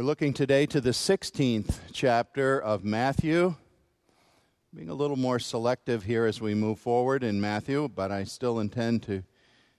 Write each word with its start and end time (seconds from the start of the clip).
We're 0.00 0.06
looking 0.06 0.32
today 0.32 0.64
to 0.64 0.80
the 0.80 0.92
16th 0.92 1.74
chapter 1.92 2.58
of 2.58 2.84
Matthew. 2.84 3.54
Being 4.74 4.88
a 4.88 4.94
little 4.94 5.18
more 5.18 5.38
selective 5.38 6.04
here 6.04 6.24
as 6.24 6.40
we 6.40 6.54
move 6.54 6.78
forward 6.78 7.22
in 7.22 7.38
Matthew, 7.38 7.86
but 7.86 8.10
I 8.10 8.24
still 8.24 8.60
intend 8.60 9.02
to 9.02 9.24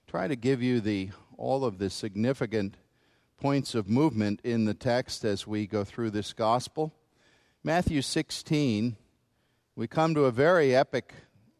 try 0.06 0.28
to 0.28 0.36
give 0.36 0.62
you 0.62 0.80
the 0.80 1.10
all 1.36 1.64
of 1.64 1.78
the 1.78 1.90
significant 1.90 2.76
points 3.36 3.74
of 3.74 3.88
movement 3.88 4.40
in 4.44 4.64
the 4.64 4.74
text 4.74 5.24
as 5.24 5.44
we 5.44 5.66
go 5.66 5.82
through 5.82 6.10
this 6.10 6.32
gospel. 6.32 6.94
Matthew 7.64 8.00
16, 8.00 8.94
we 9.74 9.88
come 9.88 10.14
to 10.14 10.26
a 10.26 10.30
very 10.30 10.72
epic 10.72 11.14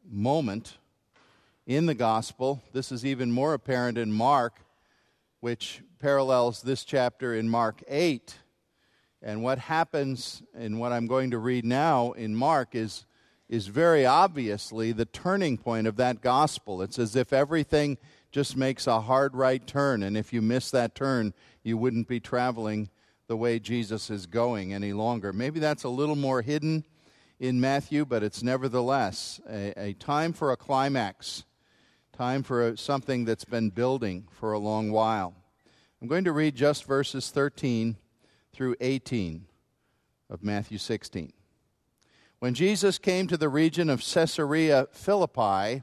moment 0.09 0.79
in 1.67 1.87
the 1.87 1.95
gospel. 1.95 2.63
This 2.73 2.93
is 2.93 3.05
even 3.05 3.33
more 3.33 3.55
apparent 3.55 3.99
in 3.99 4.13
Mark, 4.13 4.61
which 5.41 5.83
parallels 5.99 6.63
this 6.63 6.85
chapter 6.85 7.35
in 7.35 7.49
Mark 7.49 7.83
8. 7.89 8.37
And 9.23 9.43
what 9.43 9.59
happens 9.59 10.43
in 10.59 10.81
what 10.81 10.93
I'm 10.93 11.07
going 11.07 11.31
to 11.31 11.39
read 11.39 11.65
now 11.65 12.11
in 12.13 12.35
Mark 12.35 12.75
is, 12.75 13.07
is 13.49 13.69
very 13.69 14.05
obviously 14.05 14.91
the 14.91 15.05
turning 15.05 15.57
point 15.57 15.87
of 15.87 15.97
that 15.97 16.21
gospel. 16.21 16.83
It's 16.83 16.99
as 16.99 17.15
if 17.15 17.33
everything 17.33 17.99
just 18.33 18.57
makes 18.57 18.89
a 18.89 19.03
hard 19.03 19.37
right 19.37 19.65
turn, 19.65 20.03
and 20.03 20.17
if 20.17 20.33
you 20.33 20.43
miss 20.43 20.71
that 20.73 20.97
turn, 20.97 21.35
you 21.63 21.77
wouldn't 21.77 22.09
be 22.09 22.19
traveling 22.19 22.91
the 23.29 23.37
way 23.37 23.61
Jesus 23.61 24.11
is 24.11 24.27
going 24.27 24.75
any 24.75 24.93
longer. 24.93 25.33
Maybe 25.33 25.61
that's 25.61 25.85
a 25.85 25.89
little 25.89 26.17
more 26.17 26.43
hidden 26.43 26.85
in 27.39 27.61
Matthew, 27.61 28.05
but 28.05 28.25
it's 28.25 28.43
nevertheless 28.43 29.41
a, 29.49 29.73
a 29.79 29.93
time 29.95 30.33
for 30.33 30.51
a 30.51 30.57
climax, 30.57 31.45
time 32.13 32.43
for 32.43 32.69
a, 32.69 32.77
something 32.77 33.25
that's 33.25 33.45
been 33.45 33.71
building 33.71 34.27
for 34.33 34.53
a 34.53 34.59
long 34.59 34.91
while. 34.91 35.35
I'm 36.01 36.09
going 36.09 36.25
to 36.25 36.33
read 36.33 36.57
just 36.57 36.85
verses 36.85 37.31
13 37.31 37.97
through 38.53 38.77
18 38.81 39.47
of 40.29 40.43
Matthew 40.43 40.79
16. 40.79 41.33
When 42.39 42.55
Jesus 42.55 42.99
came 42.99 43.27
to 43.29 43.37
the 43.37 43.49
region 43.49 43.89
of 43.89 44.03
Caesarea 44.03 44.89
Philippi, 44.93 45.83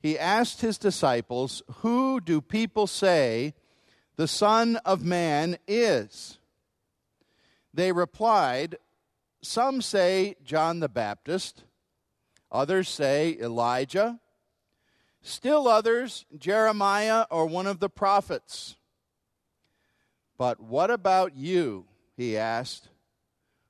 he 0.00 0.18
asked 0.18 0.60
his 0.60 0.78
disciples, 0.78 1.62
Who 1.78 2.20
do 2.20 2.40
people 2.40 2.86
say 2.86 3.54
the 4.16 4.28
Son 4.28 4.76
of 4.84 5.04
Man 5.04 5.58
is? 5.68 6.38
They 7.74 7.92
replied, 7.92 8.76
Some 9.42 9.82
say 9.82 10.36
John 10.42 10.80
the 10.80 10.88
Baptist, 10.88 11.64
others 12.50 12.88
say 12.88 13.36
Elijah, 13.38 14.18
still 15.20 15.68
others 15.68 16.24
Jeremiah 16.38 17.26
or 17.30 17.46
one 17.46 17.66
of 17.66 17.80
the 17.80 17.90
prophets. 17.90 18.76
But 20.38 20.60
what 20.60 20.90
about 20.90 21.36
you? 21.36 21.86
He 22.16 22.36
asked. 22.36 22.88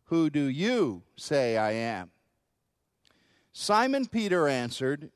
Who 0.05 0.31
do 0.31 0.45
you 0.45 1.03
say 1.17 1.57
I 1.57 1.73
am? 1.73 2.11
Simon 3.53 4.07
Peter 4.07 4.47
answered, 4.49 5.11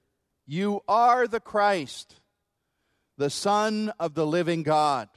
You 0.47 0.83
are 0.89 1.29
the 1.29 1.41
Christ, 1.41 2.17
the 3.17 3.31
Son 3.31 3.93
of 4.01 4.15
the 4.15 4.27
living 4.27 4.63
God. 4.63 5.09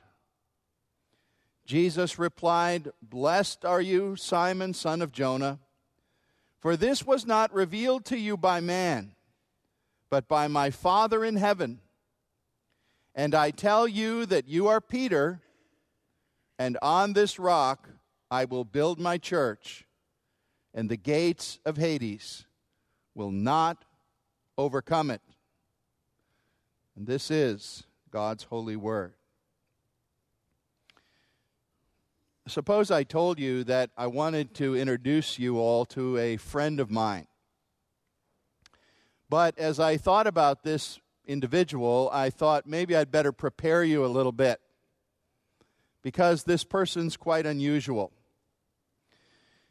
Jesus 1.66 2.20
replied, 2.20 2.90
Blessed 3.02 3.64
are 3.66 3.82
you, 3.82 4.16
Simon, 4.16 4.74
son 4.74 5.02
of 5.02 5.12
Jonah, 5.12 5.60
for 6.60 6.76
this 6.76 7.06
was 7.06 7.26
not 7.26 7.54
revealed 7.54 8.06
to 8.06 8.18
you 8.18 8.36
by 8.36 8.60
man, 8.60 9.16
but 10.10 10.28
by 10.28 10.48
my 10.48 10.70
Father 10.70 11.24
in 11.24 11.38
heaven. 11.38 11.80
And 13.16 13.34
I 13.34 13.52
tell 13.52 13.88
you 13.88 14.26
that 14.26 14.48
you 14.48 14.68
are 14.68 14.82
Peter 14.82 15.42
and 16.64 16.78
on 16.82 17.12
this 17.12 17.40
rock 17.40 17.90
I 18.32 18.46
will 18.46 18.64
build 18.64 18.98
my 18.98 19.18
church, 19.18 19.86
and 20.74 20.90
the 20.90 20.96
gates 20.96 21.60
of 21.66 21.76
Hades 21.76 22.46
will 23.14 23.32
not 23.32 23.84
overcome 24.58 25.12
it. 25.12 25.22
And 26.96 27.06
this 27.06 27.30
is 27.30 27.84
God's 28.12 28.46
holy 28.46 28.78
word. 28.78 29.14
Suppose 32.48 32.92
I 32.92 33.04
told 33.04 33.40
you 33.40 33.66
that 33.66 33.90
I 33.98 34.08
wanted 34.08 34.54
to 34.54 34.74
introduce 34.74 35.38
you 35.38 35.60
all 35.60 35.84
to 35.88 36.18
a 36.18 36.38
friend 36.38 36.80
of 36.80 36.90
mine. 36.90 37.28
But 39.30 39.60
as 39.60 39.82
I 39.82 39.98
thought 39.98 40.28
about 40.28 40.64
this 40.64 41.02
individual, 41.26 42.10
I 42.14 42.30
thought 42.30 42.66
maybe 42.66 42.96
I'd 42.96 43.12
better 43.12 43.34
prepare 43.34 43.84
you 43.84 44.06
a 44.06 44.08
little 44.08 44.32
bit 44.32 44.62
because 46.04 46.44
this 46.44 46.64
person's 46.64 47.18
quite 47.18 47.48
unusual. 47.48 48.12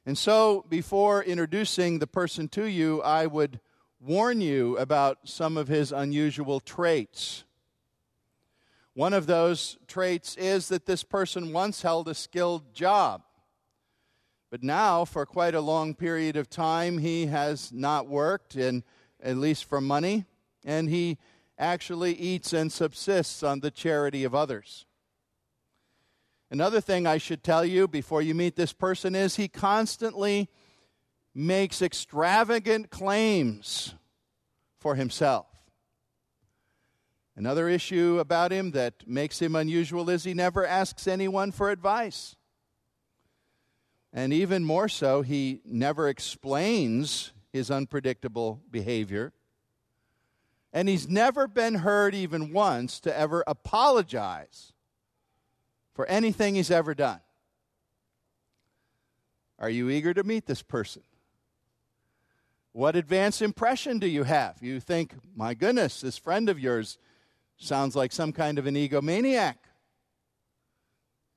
And 0.04 0.18
so, 0.18 0.64
before 0.68 1.22
introducing 1.22 2.00
the 2.00 2.08
person 2.08 2.48
to 2.48 2.64
you, 2.64 3.00
I 3.02 3.26
would 3.26 3.60
warn 4.00 4.40
you 4.40 4.76
about 4.78 5.18
some 5.24 5.56
of 5.56 5.68
his 5.68 5.92
unusual 5.92 6.58
traits. 6.58 7.44
One 8.94 9.12
of 9.12 9.26
those 9.26 9.78
traits 9.86 10.36
is 10.36 10.68
that 10.68 10.86
this 10.86 11.04
person 11.04 11.52
once 11.52 11.82
held 11.82 12.08
a 12.08 12.14
skilled 12.14 12.74
job, 12.74 13.22
but 14.50 14.62
now, 14.62 15.06
for 15.06 15.24
quite 15.24 15.54
a 15.54 15.62
long 15.62 15.94
period 15.94 16.36
of 16.36 16.50
time, 16.50 16.98
he 16.98 17.26
has 17.26 17.72
not 17.72 18.06
worked, 18.06 18.54
and 18.54 18.82
at 19.22 19.38
least 19.38 19.64
for 19.64 19.80
money, 19.80 20.26
and 20.64 20.90
he 20.90 21.16
actually 21.58 22.12
eats 22.14 22.52
and 22.52 22.70
subsists 22.70 23.42
on 23.42 23.60
the 23.60 23.70
charity 23.70 24.24
of 24.24 24.34
others. 24.34 24.84
Another 26.52 26.82
thing 26.82 27.06
I 27.06 27.16
should 27.16 27.42
tell 27.42 27.64
you 27.64 27.88
before 27.88 28.20
you 28.20 28.34
meet 28.34 28.56
this 28.56 28.74
person 28.74 29.14
is 29.14 29.36
he 29.36 29.48
constantly 29.48 30.50
makes 31.34 31.80
extravagant 31.80 32.90
claims 32.90 33.94
for 34.78 34.94
himself. 34.94 35.46
Another 37.34 37.70
issue 37.70 38.18
about 38.20 38.52
him 38.52 38.72
that 38.72 39.08
makes 39.08 39.40
him 39.40 39.56
unusual 39.56 40.10
is 40.10 40.24
he 40.24 40.34
never 40.34 40.66
asks 40.66 41.08
anyone 41.08 41.52
for 41.52 41.70
advice. 41.70 42.36
And 44.12 44.30
even 44.30 44.62
more 44.62 44.90
so, 44.90 45.22
he 45.22 45.62
never 45.64 46.06
explains 46.06 47.32
his 47.50 47.70
unpredictable 47.70 48.60
behavior. 48.70 49.32
And 50.70 50.86
he's 50.86 51.08
never 51.08 51.48
been 51.48 51.76
heard 51.76 52.14
even 52.14 52.52
once 52.52 53.00
to 53.00 53.18
ever 53.18 53.42
apologize 53.46 54.74
for 55.94 56.06
anything 56.06 56.54
he's 56.54 56.70
ever 56.70 56.94
done. 56.94 57.20
Are 59.58 59.70
you 59.70 59.90
eager 59.90 60.12
to 60.14 60.24
meet 60.24 60.46
this 60.46 60.62
person? 60.62 61.02
What 62.72 62.96
advance 62.96 63.42
impression 63.42 63.98
do 63.98 64.06
you 64.06 64.24
have? 64.24 64.56
You 64.62 64.80
think, 64.80 65.14
my 65.36 65.54
goodness, 65.54 66.00
this 66.00 66.16
friend 66.16 66.48
of 66.48 66.58
yours 66.58 66.98
sounds 67.58 67.94
like 67.94 68.12
some 68.12 68.32
kind 68.32 68.58
of 68.58 68.66
an 68.66 68.74
egomaniac. 68.74 69.56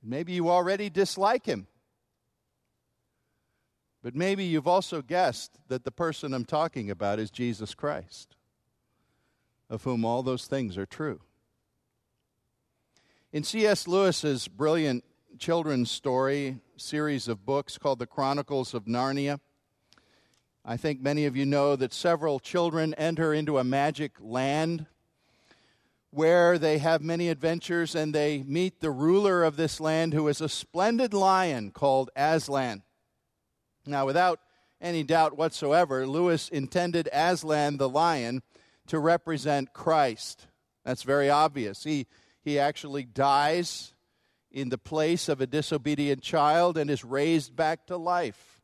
Maybe 0.02 0.32
you 0.32 0.48
already 0.48 0.88
dislike 0.88 1.46
him. 1.46 1.66
But 4.02 4.14
maybe 4.14 4.44
you've 4.44 4.68
also 4.68 5.02
guessed 5.02 5.58
that 5.68 5.84
the 5.84 5.90
person 5.90 6.32
I'm 6.32 6.44
talking 6.44 6.90
about 6.90 7.18
is 7.18 7.30
Jesus 7.30 7.74
Christ, 7.74 8.36
of 9.68 9.82
whom 9.82 10.04
all 10.04 10.22
those 10.22 10.46
things 10.46 10.78
are 10.78 10.86
true. 10.86 11.20
In 13.32 13.42
C.S. 13.42 13.88
Lewis's 13.88 14.46
brilliant 14.46 15.02
children's 15.36 15.90
story 15.90 16.60
series 16.76 17.26
of 17.26 17.44
books 17.44 17.76
called 17.76 17.98
The 17.98 18.06
Chronicles 18.06 18.72
of 18.72 18.84
Narnia, 18.84 19.40
I 20.64 20.76
think 20.76 21.00
many 21.00 21.26
of 21.26 21.36
you 21.36 21.44
know 21.44 21.74
that 21.74 21.92
several 21.92 22.38
children 22.38 22.94
enter 22.94 23.34
into 23.34 23.58
a 23.58 23.64
magic 23.64 24.12
land 24.20 24.86
where 26.10 26.56
they 26.56 26.78
have 26.78 27.02
many 27.02 27.28
adventures 27.28 27.96
and 27.96 28.14
they 28.14 28.44
meet 28.44 28.80
the 28.80 28.92
ruler 28.92 29.42
of 29.42 29.56
this 29.56 29.80
land 29.80 30.14
who 30.14 30.28
is 30.28 30.40
a 30.40 30.48
splendid 30.48 31.12
lion 31.12 31.72
called 31.72 32.10
Aslan. 32.14 32.84
Now, 33.84 34.06
without 34.06 34.38
any 34.80 35.02
doubt 35.02 35.36
whatsoever, 35.36 36.06
Lewis 36.06 36.48
intended 36.48 37.08
Aslan 37.12 37.78
the 37.78 37.88
lion 37.88 38.42
to 38.86 39.00
represent 39.00 39.72
Christ. 39.72 40.46
That's 40.84 41.02
very 41.02 41.28
obvious. 41.28 41.82
He 41.82 42.06
he 42.46 42.60
actually 42.60 43.02
dies 43.02 43.92
in 44.52 44.68
the 44.68 44.78
place 44.78 45.28
of 45.28 45.40
a 45.40 45.48
disobedient 45.48 46.22
child 46.22 46.78
and 46.78 46.88
is 46.88 47.04
raised 47.04 47.56
back 47.56 47.88
to 47.88 47.96
life. 47.96 48.62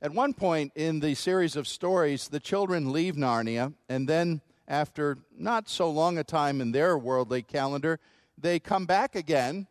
At 0.00 0.14
one 0.14 0.32
point 0.32 0.72
in 0.76 1.00
the 1.00 1.16
series 1.16 1.56
of 1.56 1.66
stories, 1.66 2.28
the 2.28 2.38
children 2.38 2.92
leave 2.92 3.16
Narnia, 3.16 3.74
and 3.88 4.08
then, 4.08 4.42
after 4.68 5.18
not 5.36 5.68
so 5.68 5.90
long 5.90 6.18
a 6.18 6.24
time 6.24 6.60
in 6.60 6.70
their 6.70 6.96
worldly 6.96 7.42
calendar, 7.42 7.98
they 8.38 8.60
come 8.60 8.86
back 8.86 9.16
again. 9.16 9.66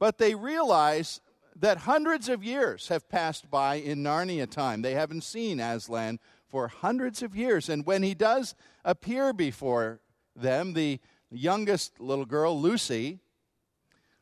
But 0.00 0.18
they 0.18 0.34
realize 0.34 1.20
that 1.54 1.78
hundreds 1.78 2.28
of 2.28 2.42
years 2.42 2.88
have 2.88 3.08
passed 3.08 3.48
by 3.48 3.76
in 3.76 4.02
Narnia 4.02 4.50
time. 4.50 4.82
They 4.82 4.94
haven't 4.94 5.22
seen 5.22 5.60
Aslan 5.60 6.18
for 6.48 6.66
hundreds 6.66 7.22
of 7.22 7.36
years. 7.36 7.68
And 7.68 7.86
when 7.86 8.02
he 8.02 8.14
does 8.14 8.56
appear 8.84 9.32
before 9.32 10.00
them, 10.34 10.72
the 10.72 10.98
youngest 11.30 12.00
little 12.00 12.26
girl, 12.26 12.60
Lucy, 12.60 13.20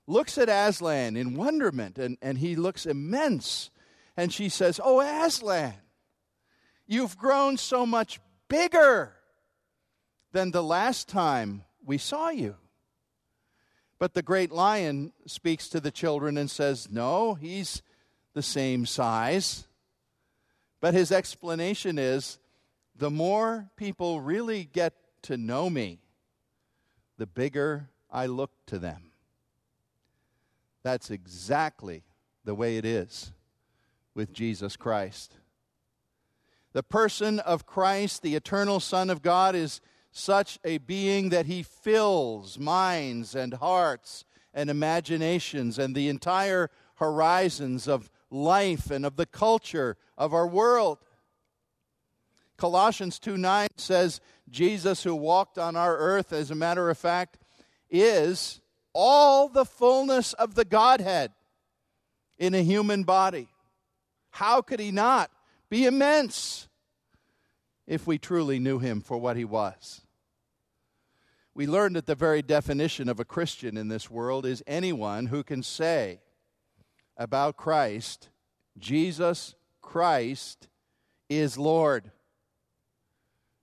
looks 0.07 0.39
at 0.39 0.49
Aslan 0.49 1.17
in 1.17 1.35
wonderment, 1.35 1.99
and, 1.99 2.17
and 2.23 2.39
he 2.39 2.57
looks 2.57 2.87
immense. 2.87 3.71
And 4.17 4.33
she 4.33 4.49
says, 4.49 4.81
Oh, 4.83 5.01
Aslan, 5.01 5.75
you've 6.87 7.17
grown 7.17 7.57
so 7.57 7.87
much 7.87 8.21
bigger 8.49 9.15
than 10.33 10.51
the 10.51 10.63
last 10.63 11.09
time 11.09 11.65
we 11.85 11.99
saw 11.99 12.31
you. 12.31 12.57
But 13.99 14.15
the 14.15 14.23
great 14.23 14.53
lion 14.53 15.13
speaks 15.27 15.69
to 15.71 15.81
the 15.81 15.91
children 15.91 16.39
and 16.39 16.51
says, 16.51 16.89
No, 16.91 17.35
he's 17.35 17.83
the 18.35 18.43
same 18.43 18.87
size. 18.87 19.67
But 20.81 20.95
his 20.95 21.11
explanation 21.11 21.99
is 21.99 22.39
the 22.95 23.11
more 23.11 23.71
people 23.77 24.21
really 24.21 24.65
get 24.65 24.95
to 25.23 25.37
know 25.37 25.69
me, 25.69 26.01
the 27.19 27.27
bigger 27.27 27.91
I 28.11 28.27
look 28.27 28.53
to 28.67 28.79
them. 28.79 29.11
That's 30.83 31.11
exactly 31.11 32.05
the 32.45 32.55
way 32.55 32.79
it 32.79 32.85
is 32.85 33.33
with 34.15 34.33
Jesus 34.33 34.77
Christ. 34.77 35.35
The 36.73 36.83
person 36.83 37.41
of 37.41 37.67
Christ, 37.67 38.23
the 38.23 38.37
eternal 38.37 38.81
Son 38.81 39.11
of 39.11 39.21
God, 39.21 39.55
is 39.55 39.81
such 40.11 40.59
a 40.65 40.79
being 40.79 41.29
that 41.31 41.47
he 41.47 41.63
fills 41.63 42.59
minds 42.59 43.35
and 43.35 43.55
hearts 43.55 44.25
and 44.55 44.71
imaginations 44.71 45.79
and 45.79 45.95
the 45.95 46.09
entire 46.09 46.71
horizons 46.97 47.87
of 47.87 48.11
life 48.31 48.91
and 48.91 49.05
of 49.05 49.17
the 49.17 49.27
culture 49.27 49.97
of 50.17 50.33
our 50.33 50.47
world. 50.47 50.99
Colossians 52.59 53.19
2 53.21 53.37
9 53.37 53.69
says, 53.77 54.21
Jesus, 54.51 55.03
who 55.05 55.15
walked 55.15 55.59
on 55.59 55.77
our 55.77 55.97
earth, 55.97 56.33
as 56.33 56.51
a 56.51 56.57
matter 56.57 56.91
of 56.91 56.99
fact, 56.99 57.39
is 57.89 58.61
all 58.93 59.49
the 59.49 59.65
fullness 59.65 60.33
of 60.35 60.55
the 60.55 60.65
Godhead 60.65 61.31
in 62.37 62.55
a 62.55 62.63
human 62.63 63.05
body. 63.05 63.49
How 64.31 64.61
could 64.61 64.81
he 64.81 64.91
not 64.91 65.31
be 65.71 65.87
immense 65.87 66.69
if 67.87 68.07
we 68.07 68.19
truly 68.19 68.59
knew 68.59 68.79
him 68.79 69.01
for 69.01 69.19
what 69.19 69.37
he 69.37 69.45
was? 69.45 70.03
We 71.55 71.67
learned 71.67 71.97
that 71.97 72.07
the 72.07 72.15
very 72.15 72.43
definition 72.43 73.09
of 73.09 73.19
a 73.19 73.25
Christian 73.25 73.77
in 73.77 73.89
this 73.89 74.11
world 74.11 74.47
is 74.47 74.63
anyone 74.67 75.27
who 75.27 75.43
can 75.43 75.63
say 75.63 76.21
about 77.17 77.57
Christ, 77.57 78.31
Jesus 78.79 79.55
Christ 79.81 80.69
is 81.29 81.59
Lord. 81.59 82.11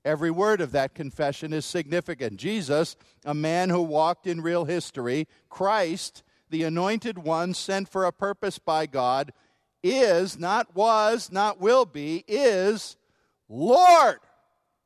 Every 0.05 0.29
word 0.29 0.61
of 0.61 0.71
that 0.73 0.93
confession 0.93 1.51
is 1.51 1.65
significant. 1.65 2.37
Jesus, 2.37 2.95
a 3.25 3.33
man 3.33 3.71
who 3.71 3.81
walked 3.81 4.27
in 4.27 4.39
real 4.39 4.65
history, 4.65 5.27
Christ, 5.49 6.21
the 6.51 6.63
anointed 6.63 7.17
one 7.17 7.55
sent 7.55 7.89
for 7.89 8.05
a 8.05 8.13
purpose 8.13 8.59
by 8.59 8.85
God, 8.85 9.33
is, 9.83 10.37
not 10.37 10.75
was, 10.75 11.31
not 11.31 11.59
will 11.59 11.85
be, 11.85 12.23
is 12.27 12.97
Lord, 13.49 14.19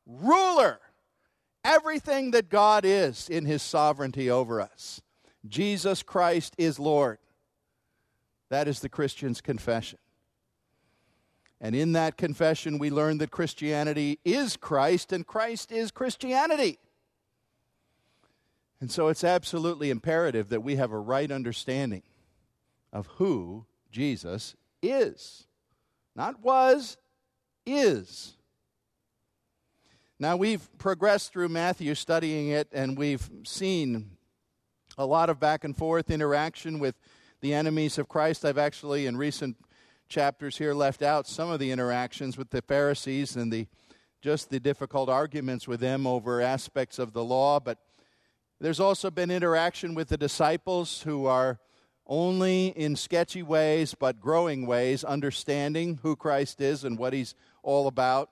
ruler 0.06 0.80
everything 1.64 2.32
that 2.32 2.50
God 2.50 2.86
is 2.86 3.30
in 3.30 3.46
his 3.46 3.62
sovereignty 3.62 4.30
over 4.30 4.62
us. 4.62 5.02
Jesus 5.48 6.02
Christ 6.02 6.54
is 6.58 6.80
Lord. 6.80 7.20
That 8.50 8.68
is 8.68 8.80
the 8.80 8.90
Christian's 8.90 9.42
confession. 9.42 10.00
And 11.62 11.76
in 11.76 11.92
that 11.94 12.18
confession, 12.18 12.80
we 12.80 12.90
learn 12.90 13.18
that 13.18 13.32
Christianity 13.32 14.20
is 14.24 14.56
Christ 14.56 15.12
and 15.12 15.28
Christ 15.28 15.72
is 15.72 15.92
Christianity. 15.92 16.80
And 18.80 18.90
so 18.90 19.10
it's 19.10 19.26
absolutely 19.26 19.90
imperative 19.90 20.50
that 20.50 20.62
we 20.62 20.78
have 20.78 20.92
a 20.92 21.00
right 21.00 21.30
understanding 21.30 22.04
of 22.94 23.08
who 23.18 23.66
Jesus 23.92 24.56
is. 24.82 25.48
Not 26.16 26.42
was, 26.42 26.98
is. 27.66 28.36
Now, 30.18 30.36
we've 30.36 30.68
progressed 30.78 31.32
through 31.32 31.50
Matthew 31.50 31.96
studying 31.96 32.50
it, 32.50 32.68
and 32.72 32.98
we've 32.98 33.30
seen 33.44 34.12
a 34.98 35.06
lot 35.06 35.30
of 35.30 35.40
back 35.40 35.64
and 35.64 35.76
forth 35.76 36.10
interaction 36.10 36.80
with 36.80 36.96
the 37.42 37.54
enemies 37.54 37.98
of 37.98 38.10
Christ. 38.10 38.44
I've 38.44 38.58
actually, 38.58 39.06
in 39.06 39.16
recent 39.16 39.56
chapters 40.10 40.58
here, 40.58 40.74
left 40.74 41.02
out 41.02 41.28
some 41.28 41.50
of 41.50 41.60
the 41.60 41.72
interactions 41.72 42.38
with 42.38 42.50
the 42.50 42.62
Pharisees 42.62 43.36
and 43.36 43.52
the 43.54 43.68
just 44.22 44.50
the 44.50 44.60
difficult 44.60 45.08
arguments 45.08 45.68
with 45.68 45.80
them 45.80 46.06
over 46.06 46.42
aspects 46.42 47.00
of 47.00 47.14
the 47.14 47.24
law. 47.24 47.60
But 47.60 47.78
there's 48.60 48.80
also 48.80 49.10
been 49.10 49.32
interaction 49.32 49.96
with 49.96 50.10
the 50.10 50.18
disciples 50.18 51.04
who 51.04 51.26
are 51.26 51.60
only 52.06 52.68
in 52.70 52.96
sketchy 52.96 53.44
ways, 53.44 53.94
but 53.94 54.20
growing 54.20 54.66
ways, 54.66 55.04
understanding 55.04 56.00
who 56.02 56.16
Christ 56.16 56.60
is 56.60 56.84
and 56.84 56.98
what 56.98 57.14
he's 57.14 57.36
all 57.64 57.88
about. 57.88 58.30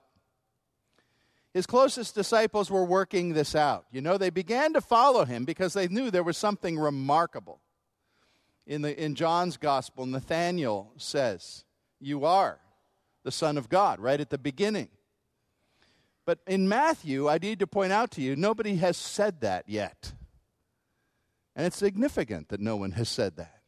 His 1.54 1.64
closest 1.64 2.14
disciples 2.14 2.70
were 2.70 2.84
working 2.84 3.32
this 3.32 3.54
out. 3.54 3.86
You 3.90 4.00
know, 4.00 4.18
they 4.18 4.30
began 4.30 4.74
to 4.74 4.80
follow 4.80 5.24
him 5.24 5.44
because 5.44 5.72
they 5.72 5.88
knew 5.88 6.10
there 6.10 6.22
was 6.22 6.36
something 6.36 6.78
remarkable. 6.78 7.60
In, 8.66 8.82
the, 8.82 9.02
in 9.02 9.14
John's 9.14 9.56
gospel, 9.56 10.04
Nathanael 10.04 10.92
says, 10.98 11.64
You 12.00 12.24
are 12.24 12.60
the 13.24 13.32
Son 13.32 13.58
of 13.58 13.68
God, 13.68 14.00
right 14.00 14.20
at 14.20 14.30
the 14.30 14.38
beginning. 14.38 14.88
But 16.24 16.40
in 16.46 16.68
Matthew, 16.68 17.28
I 17.28 17.38
need 17.38 17.58
to 17.60 17.66
point 17.66 17.92
out 17.92 18.10
to 18.12 18.20
you, 18.20 18.36
nobody 18.36 18.76
has 18.76 18.96
said 18.96 19.40
that 19.40 19.68
yet. 19.68 20.12
And 21.56 21.66
it's 21.66 21.76
significant 21.76 22.50
that 22.50 22.60
no 22.60 22.76
one 22.76 22.92
has 22.92 23.08
said 23.08 23.36
that. 23.36 23.62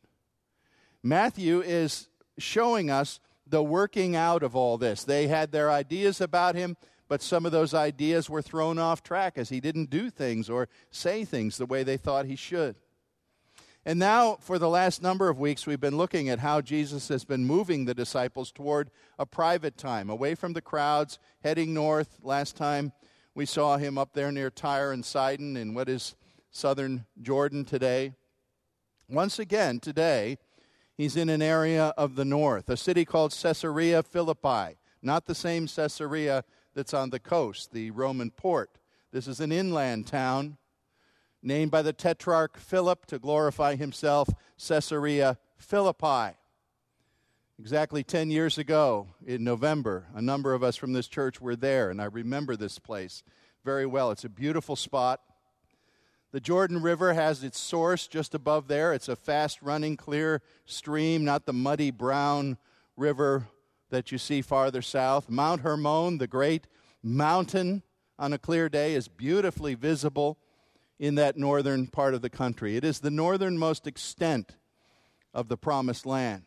Matthew 1.02 1.60
is 1.60 2.08
showing 2.38 2.90
us 2.90 3.18
the 3.46 3.62
working 3.62 4.14
out 4.14 4.42
of 4.42 4.54
all 4.54 4.78
this. 4.78 5.04
They 5.04 5.26
had 5.26 5.52
their 5.52 5.70
ideas 5.70 6.20
about 6.20 6.54
him, 6.54 6.76
but 7.08 7.22
some 7.22 7.44
of 7.44 7.52
those 7.52 7.74
ideas 7.74 8.30
were 8.30 8.42
thrown 8.42 8.78
off 8.78 9.02
track 9.02 9.36
as 9.36 9.48
he 9.48 9.60
didn't 9.60 9.90
do 9.90 10.10
things 10.10 10.48
or 10.48 10.68
say 10.90 11.24
things 11.24 11.56
the 11.56 11.66
way 11.66 11.82
they 11.82 11.96
thought 11.96 12.26
he 12.26 12.36
should. 12.36 12.76
And 13.86 13.98
now, 13.98 14.36
for 14.40 14.58
the 14.58 14.68
last 14.68 15.02
number 15.02 15.30
of 15.30 15.38
weeks, 15.38 15.66
we've 15.66 15.80
been 15.80 15.96
looking 15.96 16.28
at 16.28 16.40
how 16.40 16.60
Jesus 16.60 17.08
has 17.08 17.24
been 17.24 17.46
moving 17.46 17.86
the 17.86 17.94
disciples 17.94 18.52
toward 18.52 18.90
a 19.18 19.24
private 19.24 19.78
time, 19.78 20.10
away 20.10 20.34
from 20.34 20.52
the 20.52 20.60
crowds, 20.60 21.18
heading 21.42 21.72
north. 21.72 22.18
Last 22.22 22.56
time 22.56 22.92
we 23.34 23.46
saw 23.46 23.78
him 23.78 23.96
up 23.96 24.12
there 24.12 24.30
near 24.30 24.50
Tyre 24.50 24.92
and 24.92 25.02
Sidon 25.02 25.56
in 25.56 25.72
what 25.72 25.88
is 25.88 26.14
southern 26.50 27.06
Jordan 27.22 27.64
today. 27.64 28.12
Once 29.08 29.38
again, 29.38 29.80
today, 29.80 30.36
he's 30.94 31.16
in 31.16 31.30
an 31.30 31.40
area 31.40 31.94
of 31.96 32.16
the 32.16 32.24
north, 32.24 32.68
a 32.68 32.76
city 32.76 33.06
called 33.06 33.32
Caesarea 33.32 34.02
Philippi, 34.02 34.76
not 35.00 35.24
the 35.24 35.34
same 35.34 35.66
Caesarea 35.66 36.44
that's 36.74 36.92
on 36.92 37.08
the 37.08 37.18
coast, 37.18 37.72
the 37.72 37.90
Roman 37.92 38.30
port. 38.30 38.78
This 39.10 39.26
is 39.26 39.40
an 39.40 39.52
inland 39.52 40.06
town 40.06 40.58
named 41.42 41.70
by 41.70 41.82
the 41.82 41.92
tetrarch 41.92 42.56
Philip 42.58 43.06
to 43.06 43.18
glorify 43.18 43.76
himself, 43.76 44.28
Caesarea 44.58 45.38
Philippi. 45.56 46.36
Exactly 47.58 48.02
10 48.02 48.30
years 48.30 48.56
ago 48.56 49.08
in 49.26 49.44
November, 49.44 50.06
a 50.14 50.22
number 50.22 50.54
of 50.54 50.62
us 50.62 50.76
from 50.76 50.92
this 50.92 51.08
church 51.08 51.40
were 51.40 51.56
there, 51.56 51.90
and 51.90 52.00
I 52.00 52.06
remember 52.06 52.56
this 52.56 52.78
place 52.78 53.22
very 53.64 53.84
well. 53.84 54.10
It's 54.10 54.24
a 54.24 54.30
beautiful 54.30 54.76
spot. 54.76 55.20
The 56.32 56.40
Jordan 56.40 56.80
River 56.80 57.12
has 57.12 57.42
its 57.42 57.58
source 57.58 58.06
just 58.06 58.34
above 58.34 58.68
there. 58.68 58.94
It's 58.94 59.08
a 59.08 59.16
fast 59.16 59.60
running, 59.62 59.96
clear 59.96 60.42
stream, 60.64 61.24
not 61.24 61.44
the 61.44 61.52
muddy 61.52 61.90
brown 61.90 62.56
river 62.96 63.48
that 63.90 64.12
you 64.12 64.18
see 64.18 64.40
farther 64.40 64.80
south. 64.80 65.28
Mount 65.28 65.62
Hermon, 65.62 66.18
the 66.18 66.26
great 66.26 66.66
mountain 67.02 67.82
on 68.18 68.32
a 68.32 68.38
clear 68.38 68.68
day, 68.68 68.94
is 68.94 69.08
beautifully 69.08 69.74
visible 69.74 70.38
in 71.00 71.14
that 71.14 71.38
northern 71.38 71.86
part 71.86 72.12
of 72.12 72.20
the 72.20 72.28
country. 72.28 72.76
It 72.76 72.84
is 72.84 73.00
the 73.00 73.10
northernmost 73.10 73.86
extent 73.86 74.54
of 75.32 75.48
the 75.48 75.56
promised 75.56 76.04
land, 76.04 76.42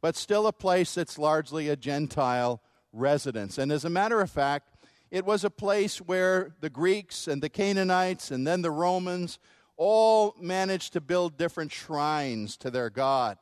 but 0.00 0.16
still 0.16 0.46
a 0.46 0.52
place 0.52 0.94
that's 0.94 1.18
largely 1.18 1.68
a 1.68 1.76
Gentile 1.76 2.62
residence. 2.94 3.58
And 3.58 3.70
as 3.70 3.84
a 3.84 3.90
matter 3.90 4.22
of 4.22 4.30
fact, 4.30 4.74
it 5.10 5.26
was 5.26 5.44
a 5.44 5.50
place 5.50 5.98
where 5.98 6.54
the 6.60 6.70
Greeks 6.70 7.28
and 7.28 7.42
the 7.42 7.50
Canaanites 7.50 8.30
and 8.30 8.46
then 8.46 8.62
the 8.62 8.70
Romans 8.70 9.38
all 9.76 10.34
managed 10.40 10.94
to 10.94 11.00
build 11.02 11.36
different 11.36 11.70
shrines 11.70 12.56
to 12.56 12.70
their 12.70 12.88
god. 12.88 13.36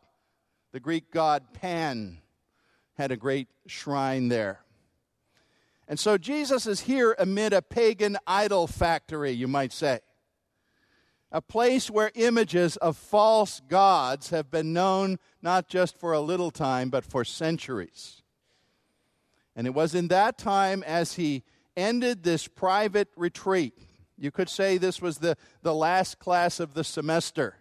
The 0.72 0.80
Greek 0.80 1.12
god 1.12 1.54
Pan 1.54 2.18
had 2.94 3.12
a 3.12 3.16
great 3.16 3.46
shrine 3.68 4.28
there. 4.28 4.58
And 5.86 6.00
so 6.00 6.18
Jesus 6.18 6.66
is 6.66 6.80
here 6.80 7.14
amid 7.16 7.52
a 7.52 7.62
pagan 7.62 8.18
idol 8.26 8.66
factory, 8.66 9.30
you 9.30 9.46
might 9.46 9.72
say. 9.72 10.00
A 11.32 11.42
place 11.42 11.90
where 11.90 12.12
images 12.14 12.76
of 12.78 12.96
false 12.96 13.60
gods 13.68 14.30
have 14.30 14.50
been 14.50 14.72
known 14.72 15.18
not 15.42 15.68
just 15.68 15.98
for 15.98 16.12
a 16.12 16.20
little 16.20 16.50
time, 16.50 16.88
but 16.88 17.04
for 17.04 17.24
centuries. 17.24 18.22
And 19.54 19.66
it 19.66 19.74
was 19.74 19.94
in 19.94 20.08
that 20.08 20.38
time 20.38 20.82
as 20.84 21.14
he 21.14 21.42
ended 21.76 22.22
this 22.22 22.48
private 22.48 23.08
retreat. 23.16 23.74
You 24.16 24.30
could 24.30 24.48
say 24.48 24.78
this 24.78 25.02
was 25.02 25.18
the, 25.18 25.36
the 25.62 25.74
last 25.74 26.18
class 26.18 26.60
of 26.60 26.74
the 26.74 26.84
semester. 26.84 27.56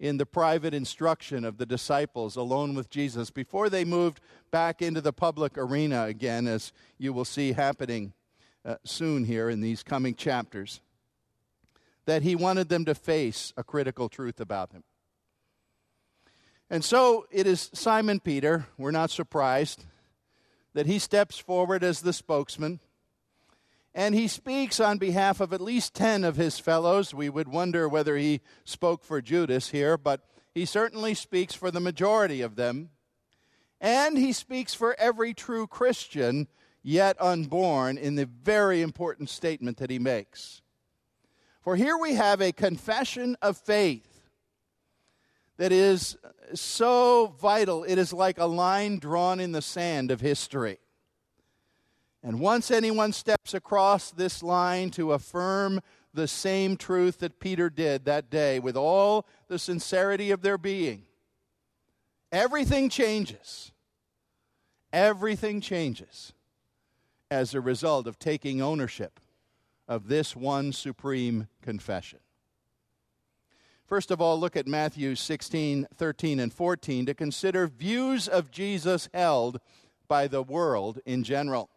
in 0.00 0.16
the 0.16 0.26
private 0.26 0.72
instruction 0.72 1.44
of 1.44 1.58
the 1.58 1.66
disciples 1.66 2.34
alone 2.34 2.74
with 2.74 2.88
Jesus 2.88 3.30
before 3.30 3.68
they 3.68 3.84
moved 3.84 4.20
back 4.50 4.80
into 4.80 5.02
the 5.02 5.12
public 5.12 5.58
arena 5.58 6.04
again, 6.04 6.48
as 6.48 6.72
you 6.98 7.12
will 7.12 7.26
see 7.26 7.52
happening 7.52 8.14
uh, 8.64 8.76
soon 8.82 9.24
here 9.24 9.50
in 9.50 9.60
these 9.60 9.82
coming 9.82 10.14
chapters, 10.14 10.80
that 12.06 12.22
he 12.22 12.34
wanted 12.34 12.68
them 12.68 12.84
to 12.84 12.94
face 12.94 13.52
a 13.56 13.64
critical 13.64 14.08
truth 14.08 14.40
about 14.40 14.72
him. 14.72 14.84
And 16.68 16.84
so 16.84 17.26
it 17.30 17.46
is 17.46 17.70
Simon 17.72 18.20
Peter, 18.20 18.66
we're 18.78 18.92
not 18.92 19.10
surprised, 19.10 19.84
that 20.72 20.86
he 20.86 20.98
steps 20.98 21.36
forward 21.38 21.82
as 21.82 22.00
the 22.00 22.12
spokesman. 22.12 22.80
And 23.92 24.14
he 24.14 24.28
speaks 24.28 24.78
on 24.78 24.98
behalf 24.98 25.40
of 25.40 25.52
at 25.52 25.60
least 25.60 25.94
10 25.94 26.22
of 26.22 26.36
his 26.36 26.60
fellows. 26.60 27.12
We 27.12 27.28
would 27.28 27.48
wonder 27.48 27.88
whether 27.88 28.16
he 28.16 28.40
spoke 28.64 29.02
for 29.02 29.20
Judas 29.20 29.70
here, 29.70 29.98
but 29.98 30.20
he 30.54 30.64
certainly 30.64 31.14
speaks 31.14 31.54
for 31.54 31.72
the 31.72 31.80
majority 31.80 32.40
of 32.40 32.54
them. 32.54 32.90
And 33.80 34.16
he 34.16 34.32
speaks 34.32 34.74
for 34.74 34.94
every 34.98 35.34
true 35.34 35.66
Christian 35.66 36.46
yet 36.82 37.16
unborn 37.20 37.98
in 37.98 38.14
the 38.14 38.26
very 38.26 38.80
important 38.80 39.28
statement 39.28 39.78
that 39.78 39.90
he 39.90 39.98
makes. 39.98 40.62
For 41.60 41.76
here 41.76 41.96
we 41.98 42.14
have 42.14 42.40
a 42.40 42.52
confession 42.52 43.36
of 43.42 43.56
faith 43.56 44.06
that 45.58 45.72
is 45.72 46.16
so 46.54 47.34
vital, 47.38 47.84
it 47.84 47.98
is 47.98 48.14
like 48.14 48.38
a 48.38 48.46
line 48.46 48.98
drawn 48.98 49.40
in 49.40 49.52
the 49.52 49.60
sand 49.60 50.10
of 50.10 50.22
history. 50.22 50.78
And 52.22 52.40
once 52.40 52.70
anyone 52.70 53.12
steps 53.12 53.52
across 53.52 54.10
this 54.10 54.42
line 54.42 54.90
to 54.92 55.12
affirm 55.12 55.80
the 56.14 56.26
same 56.26 56.76
truth 56.76 57.18
that 57.18 57.40
Peter 57.40 57.68
did 57.68 58.06
that 58.06 58.30
day 58.30 58.58
with 58.58 58.76
all 58.76 59.26
the 59.48 59.58
sincerity 59.58 60.30
of 60.30 60.40
their 60.40 60.58
being, 60.58 61.04
everything 62.32 62.88
changes. 62.88 63.72
Everything 64.92 65.60
changes 65.60 66.32
as 67.30 67.54
a 67.54 67.60
result 67.60 68.06
of 68.06 68.18
taking 68.18 68.60
ownership 68.60 69.19
of 69.90 70.06
this 70.06 70.36
one 70.36 70.72
supreme 70.72 71.48
confession. 71.60 72.20
First 73.84 74.12
of 74.12 74.20
all, 74.20 74.38
look 74.38 74.56
at 74.56 74.68
Matthew 74.68 75.16
16, 75.16 75.88
13, 75.96 76.38
and 76.38 76.54
14 76.54 77.06
to 77.06 77.12
consider 77.12 77.66
views 77.66 78.28
of 78.28 78.52
Jesus 78.52 79.08
held 79.12 79.60
by 80.06 80.28
the 80.28 80.44
world 80.44 81.00
in 81.04 81.24
general. 81.24 81.70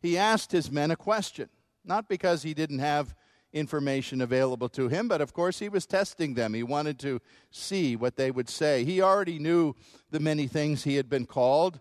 He 0.00 0.16
asked 0.16 0.50
his 0.50 0.70
men 0.70 0.90
a 0.90 0.96
question, 0.96 1.50
not 1.84 2.08
because 2.08 2.42
he 2.42 2.54
didn't 2.54 2.78
have 2.78 3.14
information 3.52 4.22
available 4.22 4.70
to 4.70 4.88
him, 4.88 5.08
but 5.08 5.20
of 5.20 5.34
course 5.34 5.58
he 5.58 5.68
was 5.68 5.84
testing 5.84 6.32
them. 6.32 6.54
He 6.54 6.62
wanted 6.62 6.98
to 7.00 7.20
see 7.50 7.96
what 7.96 8.16
they 8.16 8.30
would 8.30 8.48
say. 8.48 8.82
He 8.84 9.02
already 9.02 9.38
knew 9.38 9.74
the 10.10 10.20
many 10.20 10.46
things 10.46 10.84
he 10.84 10.96
had 10.96 11.10
been 11.10 11.26
called. 11.26 11.80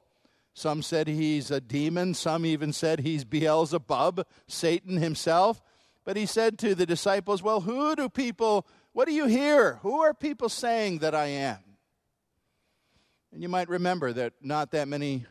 Some 0.53 0.81
said 0.81 1.07
he's 1.07 1.51
a 1.51 1.61
demon, 1.61 2.13
some 2.13 2.45
even 2.45 2.73
said 2.73 2.99
he's 2.99 3.23
Beelzebub, 3.23 4.25
Satan 4.47 4.97
himself. 4.97 5.61
But 6.05 6.17
he 6.17 6.25
said 6.25 6.57
to 6.59 6.75
the 6.75 6.85
disciples, 6.85 7.43
Well, 7.43 7.61
who 7.61 7.95
do 7.95 8.09
people, 8.09 8.67
what 8.93 9.07
do 9.07 9.13
you 9.13 9.25
hear? 9.25 9.75
Who 9.83 10.01
are 10.01 10.13
people 10.13 10.49
saying 10.49 10.99
that 10.99 11.13
I 11.13 11.27
am? 11.27 11.59
And 13.31 13.43
you 13.43 13.49
might 13.49 13.69
remember 13.69 14.11
that 14.13 14.33
not 14.41 14.71
that 14.71 14.87
many 14.87 15.25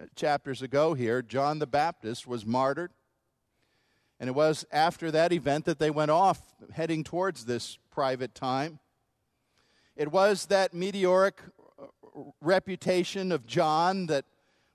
uh, 0.00 0.06
chapters 0.16 0.62
ago 0.62 0.94
here, 0.94 1.20
John 1.20 1.58
the 1.58 1.66
Baptist 1.66 2.26
was 2.26 2.46
martyred. 2.46 2.92
And 4.18 4.28
it 4.28 4.32
was 4.32 4.64
after 4.72 5.10
that 5.10 5.32
event 5.32 5.66
that 5.66 5.78
they 5.78 5.90
went 5.90 6.10
off 6.10 6.40
heading 6.72 7.04
towards 7.04 7.44
this 7.44 7.78
private 7.90 8.34
time. 8.34 8.78
It 9.96 10.10
was 10.10 10.46
that 10.46 10.72
meteoric 10.72 11.42
uh, 11.78 12.22
reputation 12.40 13.30
of 13.30 13.46
John 13.46 14.06
that 14.06 14.24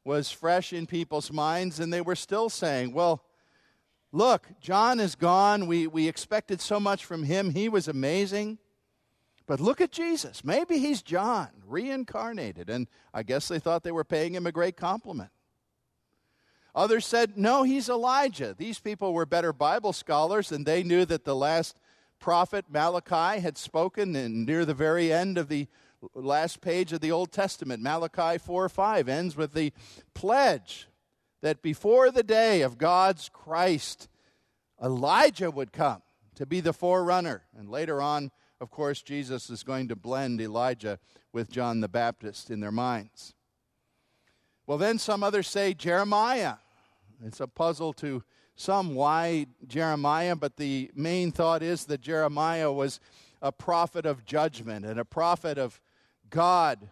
was 0.09 0.31
fresh 0.31 0.73
in 0.73 0.87
people's 0.87 1.31
minds, 1.31 1.79
and 1.79 1.93
they 1.93 2.01
were 2.01 2.15
still 2.15 2.49
saying, 2.49 2.93
Well, 2.93 3.23
Look, 4.11 4.47
John 4.59 4.99
is 4.99 5.15
gone. 5.15 5.67
We, 5.67 5.85
we 5.85 6.07
expected 6.07 6.61
so 6.61 6.79
much 6.79 7.05
from 7.05 7.23
him. 7.23 7.51
He 7.51 7.69
was 7.69 7.87
amazing. 7.87 8.57
But 9.45 9.59
look 9.59 9.81
at 9.81 9.91
Jesus. 9.91 10.43
Maybe 10.43 10.79
he's 10.79 11.01
John, 11.01 11.49
reincarnated. 11.65 12.69
And 12.69 12.87
I 13.13 13.23
guess 13.23 13.47
they 13.47 13.59
thought 13.59 13.83
they 13.83 13.91
were 13.91 14.03
paying 14.03 14.33
him 14.33 14.47
a 14.47 14.51
great 14.51 14.77
compliment. 14.77 15.29
Others 16.73 17.05
said, 17.05 17.37
no, 17.37 17.63
he's 17.63 17.89
Elijah. 17.89 18.55
These 18.57 18.79
people 18.79 19.13
were 19.13 19.25
better 19.25 19.53
Bible 19.53 19.93
scholars, 19.93 20.51
and 20.51 20.65
they 20.65 20.83
knew 20.83 21.05
that 21.05 21.25
the 21.25 21.35
last 21.35 21.79
prophet 22.19 22.65
Malachi 22.69 23.41
had 23.41 23.57
spoken 23.57 24.15
and 24.15 24.45
near 24.45 24.65
the 24.65 24.73
very 24.73 25.11
end 25.11 25.37
of 25.37 25.49
the 25.49 25.67
last 26.13 26.61
page 26.61 26.93
of 26.93 27.01
the 27.01 27.11
Old 27.11 27.31
Testament. 27.31 27.81
Malachi 27.81 28.37
4 28.37 28.69
5 28.69 29.09
ends 29.09 29.35
with 29.35 29.53
the 29.53 29.73
pledge 30.13 30.87
that 31.41 31.61
before 31.61 32.11
the 32.11 32.23
day 32.23 32.61
of 32.61 32.77
God's 32.77 33.29
Christ, 33.29 34.09
Elijah 34.83 35.51
would 35.51 35.71
come 35.71 36.01
to 36.35 36.45
be 36.45 36.59
the 36.59 36.73
forerunner. 36.73 37.43
And 37.57 37.69
later 37.69 38.01
on, 38.01 38.31
of 38.61 38.71
course, 38.71 39.01
Jesus 39.01 39.49
is 39.49 39.63
going 39.63 39.87
to 39.87 39.95
blend 39.95 40.41
Elijah 40.41 40.99
with 41.31 41.51
John 41.51 41.81
the 41.81 41.87
Baptist 41.87 42.49
in 42.49 42.59
their 42.59 42.71
minds. 42.71 43.33
Well, 44.67 44.77
then 44.77 44.99
some 44.99 45.23
others 45.23 45.47
say 45.47 45.73
Jeremiah. 45.73 46.55
It's 47.25 47.39
a 47.39 47.47
puzzle 47.47 47.93
to 47.93 48.23
some 48.55 48.93
why 48.95 49.47
Jeremiah, 49.67 50.35
but 50.35 50.57
the 50.57 50.91
main 50.93 51.31
thought 51.31 51.63
is 51.63 51.85
that 51.85 52.01
Jeremiah 52.01 52.71
was 52.71 52.99
a 53.41 53.51
prophet 53.51 54.05
of 54.05 54.25
judgment 54.25 54.85
and 54.85 54.99
a 54.99 55.05
prophet 55.05 55.57
of 55.57 55.79
God 56.29 56.89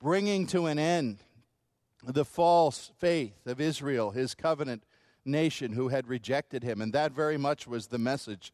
bringing 0.00 0.46
to 0.48 0.66
an 0.66 0.78
end 0.78 1.18
the 2.02 2.24
false 2.24 2.90
faith 2.98 3.46
of 3.46 3.60
Israel, 3.60 4.10
his 4.10 4.34
covenant 4.34 4.84
nation 5.24 5.72
who 5.72 5.88
had 5.88 6.08
rejected 6.08 6.62
him. 6.62 6.80
And 6.80 6.92
that 6.92 7.12
very 7.12 7.36
much 7.36 7.66
was 7.66 7.86
the 7.86 7.98
message 7.98 8.52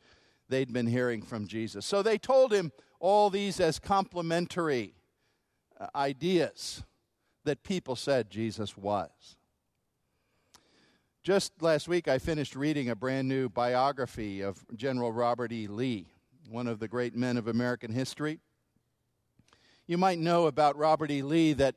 they'd 0.48 0.72
been 0.72 0.86
hearing 0.86 1.22
from 1.22 1.46
Jesus. 1.46 1.86
So 1.86 2.02
they 2.02 2.18
told 2.18 2.52
him 2.52 2.72
all 2.98 3.30
these 3.30 3.60
as 3.60 3.78
complementary 3.78 4.94
uh, 5.78 5.86
ideas 5.94 6.82
that 7.44 7.62
people 7.62 7.96
said 7.96 8.30
Jesus 8.30 8.76
was. 8.76 9.36
Just 11.22 11.60
last 11.60 11.88
week, 11.88 12.06
I 12.06 12.18
finished 12.18 12.54
reading 12.54 12.88
a 12.88 12.94
brand 12.94 13.28
new 13.28 13.48
biography 13.48 14.42
of 14.42 14.64
General 14.76 15.12
Robert 15.12 15.52
E. 15.52 15.66
Lee, 15.66 16.06
one 16.48 16.68
of 16.68 16.78
the 16.78 16.88
great 16.88 17.16
men 17.16 17.36
of 17.36 17.48
American 17.48 17.92
history. 17.92 18.38
You 19.88 19.98
might 19.98 20.18
know 20.18 20.46
about 20.46 20.76
Robert 20.76 21.12
E. 21.12 21.22
Lee 21.22 21.52
that 21.52 21.76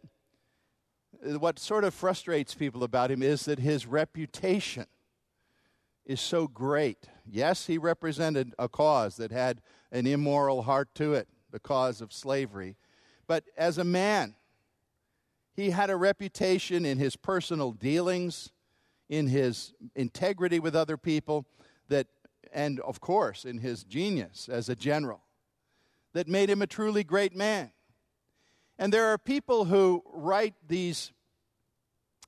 what 1.21 1.59
sort 1.59 1.83
of 1.83 1.93
frustrates 1.93 2.55
people 2.55 2.83
about 2.83 3.11
him 3.11 3.21
is 3.21 3.45
that 3.45 3.59
his 3.59 3.85
reputation 3.85 4.87
is 6.05 6.19
so 6.19 6.47
great. 6.47 7.07
Yes, 7.29 7.67
he 7.67 7.77
represented 7.77 8.55
a 8.57 8.67
cause 8.67 9.17
that 9.17 9.31
had 9.31 9.61
an 9.91 10.07
immoral 10.07 10.63
heart 10.63 10.89
to 10.95 11.13
it, 11.13 11.27
the 11.51 11.59
cause 11.59 12.01
of 12.01 12.11
slavery. 12.11 12.77
But 13.27 13.43
as 13.55 13.77
a 13.77 13.83
man, 13.83 14.33
he 15.53 15.69
had 15.69 15.91
a 15.91 15.95
reputation 15.95 16.85
in 16.85 16.97
his 16.97 17.15
personal 17.15 17.73
dealings, 17.73 18.51
in 19.07 19.27
his 19.27 19.73
integrity 19.95 20.59
with 20.59 20.75
other 20.75 20.97
people, 20.97 21.45
that, 21.89 22.07
and 22.51 22.79
of 22.79 23.01
course, 23.01 23.45
in 23.45 23.59
his 23.59 23.83
genius 23.83 24.49
as 24.49 24.67
a 24.67 24.75
general, 24.75 25.21
that 26.13 26.27
made 26.27 26.49
him 26.49 26.63
a 26.63 26.67
truly 26.67 27.03
great 27.03 27.35
man. 27.35 27.71
And 28.79 28.93
there 28.93 29.07
are 29.07 29.17
people 29.17 29.65
who 29.65 30.01
write 30.13 30.53
these 30.65 31.11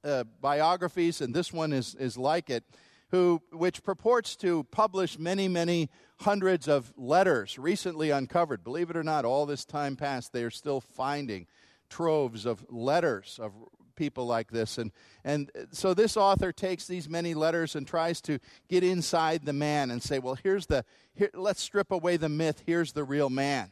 uh, 0.04 0.26
biographies, 0.42 1.22
and 1.22 1.34
this 1.34 1.54
one 1.54 1.72
is, 1.72 1.96
is 1.96 2.18
like 2.18 2.50
it, 2.50 2.66
who, 3.12 3.42
which 3.54 3.82
purports 3.84 4.36
to 4.38 4.66
publish 4.66 5.18
many, 5.18 5.48
many 5.48 5.90
hundreds 6.20 6.68
of 6.68 6.92
letters 6.98 7.58
recently 7.58 8.10
uncovered. 8.10 8.66
Believe 8.66 8.90
it 8.90 8.98
or 8.98 9.04
not, 9.04 9.24
all 9.24 9.46
this 9.46 9.64
time 9.64 9.96
past, 9.96 10.34
they 10.34 10.44
are 10.44 10.50
still 10.50 10.82
finding 10.82 11.48
troves 11.90 12.46
of 12.46 12.66
letters 12.70 13.40
of 13.42 13.54
people 13.96 14.26
like 14.26 14.52
this. 14.52 14.78
And, 14.78 14.92
and 15.24 15.50
so 15.72 15.94
this 15.94 16.18
author 16.18 16.52
takes 16.52 16.86
these 16.86 17.08
many 17.08 17.34
letters 17.34 17.78
and 17.78 17.88
tries 17.88 18.20
to 18.24 18.40
get 18.68 18.84
inside 18.84 19.46
the 19.46 19.54
man 19.54 19.90
and 19.90 20.04
say, 20.04 20.20
well, 20.20 20.36
here's 20.36 20.66
the, 20.66 20.84
here, 21.14 21.30
let's 21.34 21.62
strip 21.62 21.92
away 21.92 22.18
the 22.18 22.28
myth, 22.28 22.64
here's 22.66 22.92
the 22.92 23.06
real 23.06 23.30
man. 23.30 23.72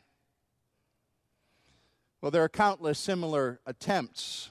Well, 2.21 2.31
there 2.31 2.43
are 2.43 2.49
countless 2.49 2.99
similar 2.99 3.61
attempts 3.65 4.49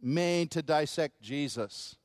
made 0.00 0.50
to 0.52 0.62
dissect 0.62 1.20
Jesus 1.20 1.96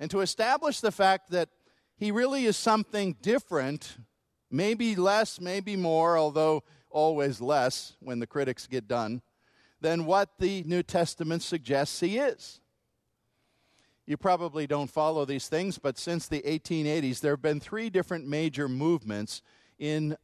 and 0.00 0.10
to 0.10 0.20
establish 0.20 0.80
the 0.80 0.92
fact 0.92 1.30
that 1.30 1.50
he 1.96 2.10
really 2.10 2.46
is 2.46 2.56
something 2.56 3.16
different, 3.20 3.98
maybe 4.50 4.96
less, 4.96 5.40
maybe 5.40 5.76
more, 5.76 6.16
although 6.16 6.64
always 6.88 7.42
less 7.42 7.96
when 8.00 8.18
the 8.18 8.26
critics 8.26 8.66
get 8.66 8.88
done, 8.88 9.20
than 9.82 10.06
what 10.06 10.30
the 10.38 10.62
New 10.64 10.82
Testament 10.82 11.42
suggests 11.42 12.00
he 12.00 12.16
is. 12.16 12.60
You 14.06 14.16
probably 14.16 14.66
don't 14.66 14.90
follow 14.90 15.26
these 15.26 15.48
things, 15.48 15.78
but 15.78 15.98
since 15.98 16.28
the 16.28 16.40
1880s, 16.40 17.20
there 17.20 17.32
have 17.32 17.42
been 17.42 17.60
three 17.60 17.90
different 17.90 18.26
major 18.26 18.68
movements 18.68 19.42
in 19.78 20.16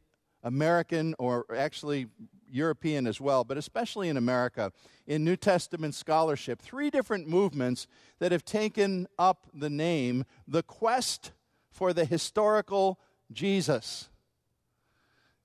American 0.43 1.13
or 1.19 1.45
actually 1.55 2.07
European 2.51 3.07
as 3.07 3.19
well, 3.19 3.43
but 3.43 3.57
especially 3.57 4.09
in 4.09 4.17
America, 4.17 4.71
in 5.07 5.23
New 5.23 5.35
Testament 5.35 5.95
scholarship, 5.95 6.61
three 6.61 6.89
different 6.89 7.27
movements 7.27 7.87
that 8.19 8.31
have 8.31 8.45
taken 8.45 9.07
up 9.17 9.47
the 9.53 9.69
name 9.69 10.25
the 10.47 10.63
quest 10.63 11.31
for 11.69 11.93
the 11.93 12.05
historical 12.05 12.99
Jesus. 13.31 14.09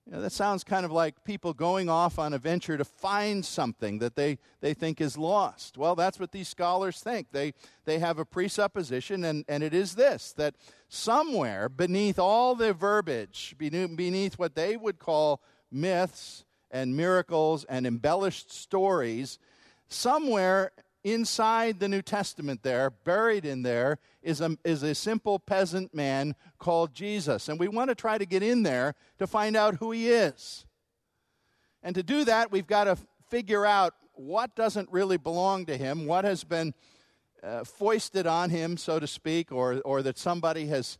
You 0.07 0.13
know, 0.13 0.21
that 0.21 0.31
sounds 0.31 0.63
kind 0.63 0.85
of 0.85 0.91
like 0.91 1.25
people 1.25 1.53
going 1.53 1.89
off 1.89 2.17
on 2.17 2.31
a 2.31 2.37
venture 2.37 2.77
to 2.77 2.85
find 2.85 3.43
something 3.43 3.99
that 3.99 4.15
they, 4.15 4.37
they 4.61 4.73
think 4.73 5.01
is 5.01 5.17
lost. 5.17 5.77
Well, 5.77 5.95
that's 5.95 6.17
what 6.17 6.31
these 6.31 6.47
scholars 6.47 7.01
think. 7.01 7.27
They, 7.33 7.53
they 7.83 7.99
have 7.99 8.17
a 8.17 8.23
presupposition, 8.23 9.25
and, 9.25 9.43
and 9.49 9.63
it 9.63 9.73
is 9.73 9.95
this 9.95 10.31
that 10.33 10.55
somewhere 10.87 11.67
beneath 11.67 12.19
all 12.19 12.55
the 12.55 12.73
verbiage, 12.73 13.55
beneath 13.57 14.39
what 14.39 14.55
they 14.55 14.77
would 14.77 14.97
call 14.97 15.41
myths 15.69 16.45
and 16.71 16.95
miracles 16.95 17.65
and 17.65 17.85
embellished 17.87 18.51
stories, 18.51 19.39
somewhere 19.87 20.71
inside 21.03 21.79
the 21.79 21.87
New 21.87 22.01
Testament, 22.01 22.63
there, 22.63 22.89
buried 22.89 23.45
in 23.45 23.63
there, 23.63 23.99
is 24.21 24.41
a, 24.41 24.57
is 24.65 24.83
a 24.83 24.93
simple 24.93 25.39
peasant 25.39 25.93
man 25.93 26.35
called 26.59 26.93
Jesus. 26.93 27.47
And 27.47 27.59
we 27.59 27.67
want 27.67 27.89
to 27.89 27.95
try 27.95 28.17
to 28.17 28.25
get 28.25 28.43
in 28.43 28.63
there 28.63 28.95
to 29.19 29.27
find 29.27 29.55
out 29.55 29.75
who 29.75 29.91
he 29.91 30.09
is. 30.09 30.65
And 31.81 31.95
to 31.95 32.03
do 32.03 32.25
that, 32.25 32.51
we've 32.51 32.67
got 32.67 32.85
to 32.85 32.97
figure 33.29 33.65
out 33.65 33.93
what 34.13 34.55
doesn't 34.55 34.91
really 34.91 35.17
belong 35.17 35.65
to 35.67 35.77
him, 35.77 36.05
what 36.05 36.25
has 36.25 36.43
been 36.43 36.73
uh, 37.43 37.63
foisted 37.63 38.27
on 38.27 38.49
him, 38.49 38.75
so 38.75 38.99
to 38.99 39.07
speak, 39.07 39.51
or, 39.51 39.79
or 39.85 40.01
that 40.01 40.17
somebody 40.17 40.65
has 40.67 40.97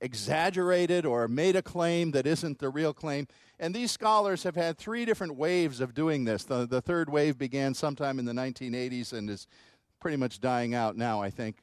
exaggerated 0.00 1.06
or 1.06 1.28
made 1.28 1.56
a 1.56 1.62
claim 1.62 2.10
that 2.12 2.26
isn't 2.26 2.58
the 2.58 2.68
real 2.68 2.92
claim. 2.92 3.26
And 3.58 3.74
these 3.74 3.90
scholars 3.90 4.42
have 4.44 4.54
had 4.54 4.78
three 4.78 5.04
different 5.04 5.36
waves 5.36 5.80
of 5.80 5.94
doing 5.94 6.24
this. 6.24 6.44
The, 6.44 6.66
the 6.66 6.80
third 6.80 7.10
wave 7.10 7.38
began 7.38 7.74
sometime 7.74 8.18
in 8.18 8.24
the 8.24 8.32
1980s 8.32 9.12
and 9.12 9.28
is 9.28 9.46
pretty 10.00 10.16
much 10.16 10.40
dying 10.40 10.74
out 10.74 10.96
now, 10.96 11.20
I 11.20 11.30
think. 11.30 11.56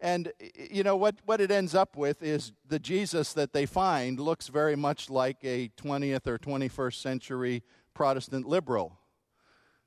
And, 0.00 0.32
you 0.70 0.82
know, 0.82 0.96
what, 0.96 1.16
what 1.24 1.40
it 1.40 1.50
ends 1.50 1.74
up 1.74 1.96
with 1.96 2.22
is 2.22 2.52
the 2.66 2.78
Jesus 2.78 3.32
that 3.34 3.52
they 3.52 3.64
find 3.64 4.18
looks 4.18 4.48
very 4.48 4.76
much 4.76 5.08
like 5.08 5.38
a 5.42 5.70
20th 5.76 6.26
or 6.26 6.38
21st 6.38 6.94
century 6.94 7.62
Protestant 7.94 8.46
liberal 8.46 8.98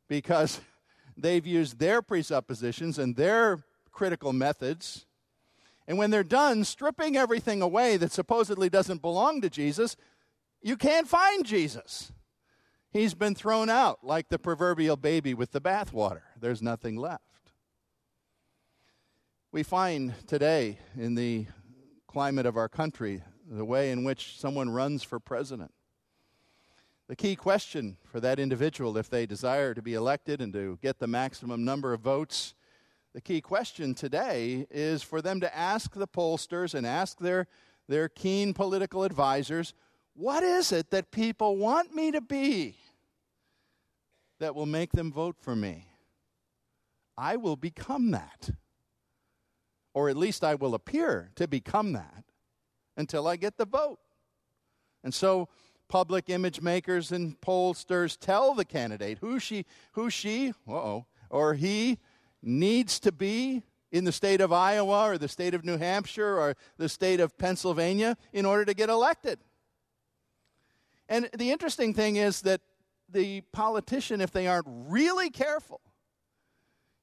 because 0.07 0.61
they've 1.17 1.45
used 1.45 1.79
their 1.79 2.01
presuppositions 2.01 2.97
and 2.97 3.15
their 3.15 3.63
critical 3.91 4.31
methods. 4.31 5.06
And 5.87 5.97
when 5.97 6.11
they're 6.11 6.23
done 6.23 6.63
stripping 6.65 7.15
everything 7.15 7.61
away 7.61 7.97
that 7.97 8.11
supposedly 8.11 8.69
doesn't 8.69 9.01
belong 9.01 9.41
to 9.41 9.49
Jesus, 9.49 9.95
you 10.61 10.75
can't 10.75 11.07
find 11.07 11.45
Jesus. 11.45 12.11
He's 12.91 13.13
been 13.13 13.35
thrown 13.35 13.69
out 13.69 14.03
like 14.03 14.29
the 14.29 14.39
proverbial 14.39 14.97
baby 14.97 15.33
with 15.33 15.51
the 15.51 15.61
bathwater. 15.61 16.21
There's 16.39 16.61
nothing 16.61 16.97
left. 16.97 17.23
We 19.51 19.63
find 19.63 20.13
today 20.27 20.79
in 20.97 21.15
the 21.15 21.45
climate 22.07 22.45
of 22.45 22.57
our 22.57 22.69
country 22.69 23.23
the 23.49 23.65
way 23.65 23.91
in 23.91 24.03
which 24.03 24.37
someone 24.37 24.69
runs 24.69 25.03
for 25.03 25.19
president. 25.19 25.71
The 27.07 27.15
key 27.15 27.37
question 27.37 27.97
for 28.03 28.19
that 28.19 28.39
individual, 28.39 28.97
if 28.97 29.09
they 29.09 29.25
desire 29.25 29.73
to 29.73 29.81
be 29.81 29.93
elected 29.93 30.41
and 30.41 30.51
to 30.51 30.77
get 30.81 30.99
the 30.99 31.07
maximum 31.07 31.63
number 31.63 31.93
of 31.93 32.01
votes, 32.01 32.53
the 33.17 33.21
key 33.21 33.41
question 33.41 33.95
today 33.95 34.67
is 34.69 35.01
for 35.01 35.23
them 35.23 35.39
to 35.39 35.57
ask 35.57 35.95
the 35.95 36.07
pollsters 36.07 36.75
and 36.75 36.85
ask 36.85 37.17
their, 37.17 37.47
their 37.87 38.07
keen 38.07 38.53
political 38.53 39.03
advisors 39.03 39.73
what 40.13 40.43
is 40.43 40.71
it 40.71 40.91
that 40.91 41.09
people 41.09 41.57
want 41.57 41.95
me 41.95 42.11
to 42.11 42.21
be 42.21 42.75
that 44.39 44.53
will 44.53 44.67
make 44.67 44.91
them 44.91 45.11
vote 45.11 45.35
for 45.41 45.55
me? 45.55 45.87
I 47.17 47.37
will 47.37 47.55
become 47.55 48.11
that. 48.11 48.51
Or 49.95 50.09
at 50.09 50.15
least 50.15 50.43
I 50.43 50.53
will 50.53 50.75
appear 50.75 51.31
to 51.37 51.47
become 51.47 51.93
that 51.93 52.23
until 52.97 53.27
I 53.27 53.35
get 53.35 53.57
the 53.57 53.65
vote. 53.65 53.97
And 55.03 55.11
so 55.11 55.49
public 55.89 56.29
image 56.29 56.61
makers 56.61 57.11
and 57.11 57.41
pollsters 57.41 58.15
tell 58.15 58.53
the 58.53 58.63
candidate 58.63 59.17
who 59.21 59.39
she 59.39 59.65
who 59.93 60.11
she 60.11 60.49
uh-oh, 60.67 61.07
or 61.31 61.55
he 61.55 61.97
needs 62.47 62.99
to 63.01 63.11
be 63.11 63.63
in 63.91 64.03
the 64.03 64.11
state 64.11 64.41
of 64.41 64.51
Iowa 64.51 65.05
or 65.07 65.17
the 65.17 65.27
state 65.27 65.53
of 65.53 65.63
New 65.63 65.77
Hampshire 65.77 66.37
or 66.37 66.55
the 66.77 66.89
state 66.89 67.19
of 67.19 67.37
Pennsylvania 67.37 68.17
in 68.33 68.45
order 68.45 68.65
to 68.65 68.73
get 68.73 68.89
elected. 68.89 69.39
And 71.09 71.29
the 71.37 71.51
interesting 71.51 71.93
thing 71.93 72.17
is 72.17 72.41
that 72.41 72.61
the 73.09 73.41
politician, 73.53 74.19
if 74.19 74.31
they 74.31 74.47
aren't 74.47 74.67
really 74.67 75.29
careful, 75.29 75.81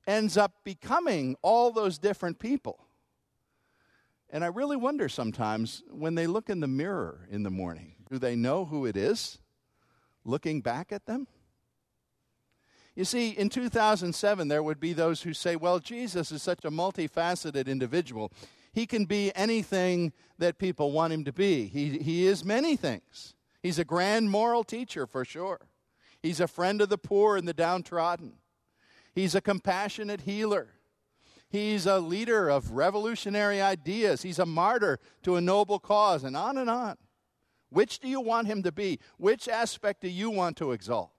ends 0.06 0.36
up 0.36 0.52
becoming 0.64 1.36
all 1.40 1.70
those 1.70 1.98
different 1.98 2.38
people. 2.38 2.78
And 4.28 4.44
I 4.44 4.48
really 4.48 4.76
wonder 4.76 5.08
sometimes 5.08 5.82
when 5.90 6.14
they 6.14 6.26
look 6.26 6.50
in 6.50 6.60
the 6.60 6.68
mirror 6.68 7.26
in 7.30 7.42
the 7.42 7.50
morning, 7.50 7.94
do 8.10 8.18
they 8.18 8.36
know 8.36 8.64
who 8.64 8.84
it 8.84 8.96
is 8.96 9.38
looking 10.24 10.60
back 10.60 10.92
at 10.92 11.06
them? 11.06 11.26
You 12.94 13.04
see, 13.04 13.30
in 13.30 13.48
2007, 13.48 14.48
there 14.48 14.62
would 14.62 14.78
be 14.78 14.92
those 14.92 15.22
who 15.22 15.34
say, 15.34 15.56
well, 15.56 15.80
Jesus 15.80 16.30
is 16.30 16.42
such 16.42 16.64
a 16.64 16.70
multifaceted 16.70 17.66
individual. 17.66 18.32
He 18.72 18.86
can 18.86 19.04
be 19.04 19.32
anything 19.34 20.12
that 20.38 20.58
people 20.58 20.92
want 20.92 21.12
him 21.12 21.24
to 21.24 21.32
be. 21.32 21.66
He, 21.66 21.98
he 21.98 22.26
is 22.26 22.44
many 22.44 22.76
things. 22.76 23.34
He's 23.62 23.78
a 23.78 23.84
grand 23.84 24.30
moral 24.30 24.62
teacher 24.62 25.06
for 25.06 25.24
sure. 25.24 25.60
He's 26.22 26.40
a 26.40 26.48
friend 26.48 26.80
of 26.80 26.88
the 26.88 26.98
poor 26.98 27.36
and 27.36 27.46
the 27.46 27.54
downtrodden. 27.54 28.34
He's 29.14 29.34
a 29.34 29.40
compassionate 29.40 30.22
healer. 30.22 30.68
He's 31.48 31.86
a 31.86 32.00
leader 32.00 32.48
of 32.48 32.72
revolutionary 32.72 33.60
ideas. 33.60 34.22
He's 34.22 34.40
a 34.40 34.46
martyr 34.46 34.98
to 35.22 35.36
a 35.36 35.40
noble 35.40 35.78
cause, 35.78 36.24
and 36.24 36.36
on 36.36 36.58
and 36.58 36.68
on. 36.68 36.96
Which 37.70 38.00
do 38.00 38.08
you 38.08 38.20
want 38.20 38.48
him 38.48 38.62
to 38.64 38.72
be? 38.72 38.98
Which 39.18 39.48
aspect 39.48 40.02
do 40.02 40.08
you 40.08 40.30
want 40.30 40.56
to 40.56 40.72
exalt? 40.72 41.13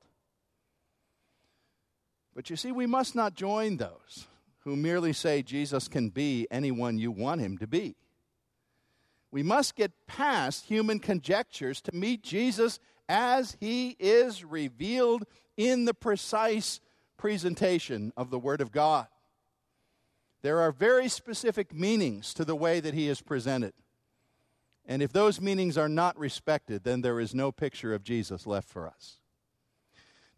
But 2.35 2.49
you 2.49 2.57
see, 2.57 2.71
we 2.71 2.85
must 2.85 3.15
not 3.15 3.33
join 3.33 3.77
those 3.77 4.27
who 4.59 4.75
merely 4.75 5.13
say 5.13 5.41
Jesus 5.41 5.87
can 5.87 6.09
be 6.09 6.47
anyone 6.51 6.97
you 6.97 7.11
want 7.11 7.39
him 7.39 7.57
to 7.59 7.67
be. 7.67 7.95
We 9.31 9.43
must 9.43 9.75
get 9.75 10.07
past 10.07 10.65
human 10.65 10.99
conjectures 10.99 11.81
to 11.81 11.95
meet 11.95 12.23
Jesus 12.23 12.79
as 13.07 13.55
he 13.59 13.95
is 13.99 14.43
revealed 14.43 15.25
in 15.55 15.85
the 15.85 15.93
precise 15.93 16.81
presentation 17.17 18.11
of 18.17 18.29
the 18.29 18.39
Word 18.39 18.59
of 18.59 18.71
God. 18.71 19.07
There 20.41 20.59
are 20.59 20.71
very 20.71 21.07
specific 21.07 21.73
meanings 21.73 22.33
to 22.35 22.45
the 22.45 22.55
way 22.55 22.79
that 22.79 22.93
he 22.93 23.07
is 23.07 23.21
presented. 23.21 23.73
And 24.85 25.01
if 25.01 25.11
those 25.11 25.41
meanings 25.41 25.77
are 25.77 25.89
not 25.89 26.17
respected, 26.19 26.83
then 26.83 27.01
there 27.01 27.19
is 27.19 27.33
no 27.33 27.51
picture 27.51 27.93
of 27.93 28.03
Jesus 28.03 28.45
left 28.45 28.69
for 28.69 28.87
us. 28.87 29.17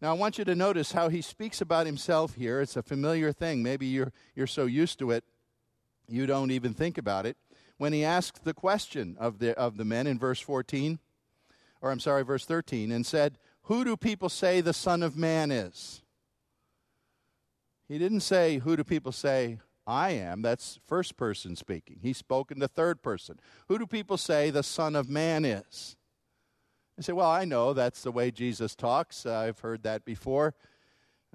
Now, 0.00 0.10
I 0.10 0.14
want 0.14 0.38
you 0.38 0.44
to 0.44 0.54
notice 0.54 0.92
how 0.92 1.08
he 1.08 1.20
speaks 1.20 1.60
about 1.60 1.86
himself 1.86 2.34
here. 2.34 2.60
It's 2.60 2.76
a 2.76 2.82
familiar 2.82 3.32
thing. 3.32 3.62
Maybe 3.62 3.86
you're, 3.86 4.12
you're 4.34 4.46
so 4.46 4.66
used 4.66 4.98
to 5.00 5.10
it, 5.10 5.24
you 6.08 6.26
don't 6.26 6.50
even 6.50 6.72
think 6.72 6.98
about 6.98 7.26
it 7.26 7.36
when 7.78 7.92
he 7.92 8.04
asked 8.04 8.44
the 8.44 8.52
question 8.52 9.16
of 9.18 9.38
the, 9.38 9.56
of 9.56 9.76
the 9.76 9.84
men 9.84 10.06
in 10.06 10.18
verse 10.18 10.40
14, 10.40 10.98
or 11.80 11.90
I'm 11.90 12.00
sorry, 12.00 12.24
verse 12.24 12.44
13, 12.44 12.92
and 12.92 13.06
said, 13.06 13.38
Who 13.62 13.84
do 13.84 13.96
people 13.96 14.28
say 14.28 14.60
the 14.60 14.72
Son 14.72 15.02
of 15.02 15.16
Man 15.16 15.50
is? 15.50 16.02
He 17.86 17.98
didn't 17.98 18.20
say, 18.20 18.58
Who 18.58 18.76
do 18.76 18.84
people 18.84 19.12
say 19.12 19.60
I 19.86 20.10
am? 20.10 20.42
That's 20.42 20.80
first 20.86 21.16
person 21.16 21.56
speaking. 21.56 22.00
He 22.02 22.12
spoke 22.12 22.50
in 22.50 22.58
the 22.58 22.68
third 22.68 23.00
person. 23.00 23.38
Who 23.68 23.78
do 23.78 23.86
people 23.86 24.18
say 24.18 24.50
the 24.50 24.64
Son 24.64 24.94
of 24.96 25.08
Man 25.08 25.44
is? 25.44 25.96
I 26.98 27.02
say, 27.02 27.12
Well, 27.12 27.30
I 27.30 27.44
know 27.44 27.74
that's 27.74 28.02
the 28.02 28.10
way 28.10 28.32
Jesus 28.32 28.74
talks. 28.74 29.24
I've 29.24 29.60
heard 29.60 29.84
that 29.84 30.04
before. 30.04 30.54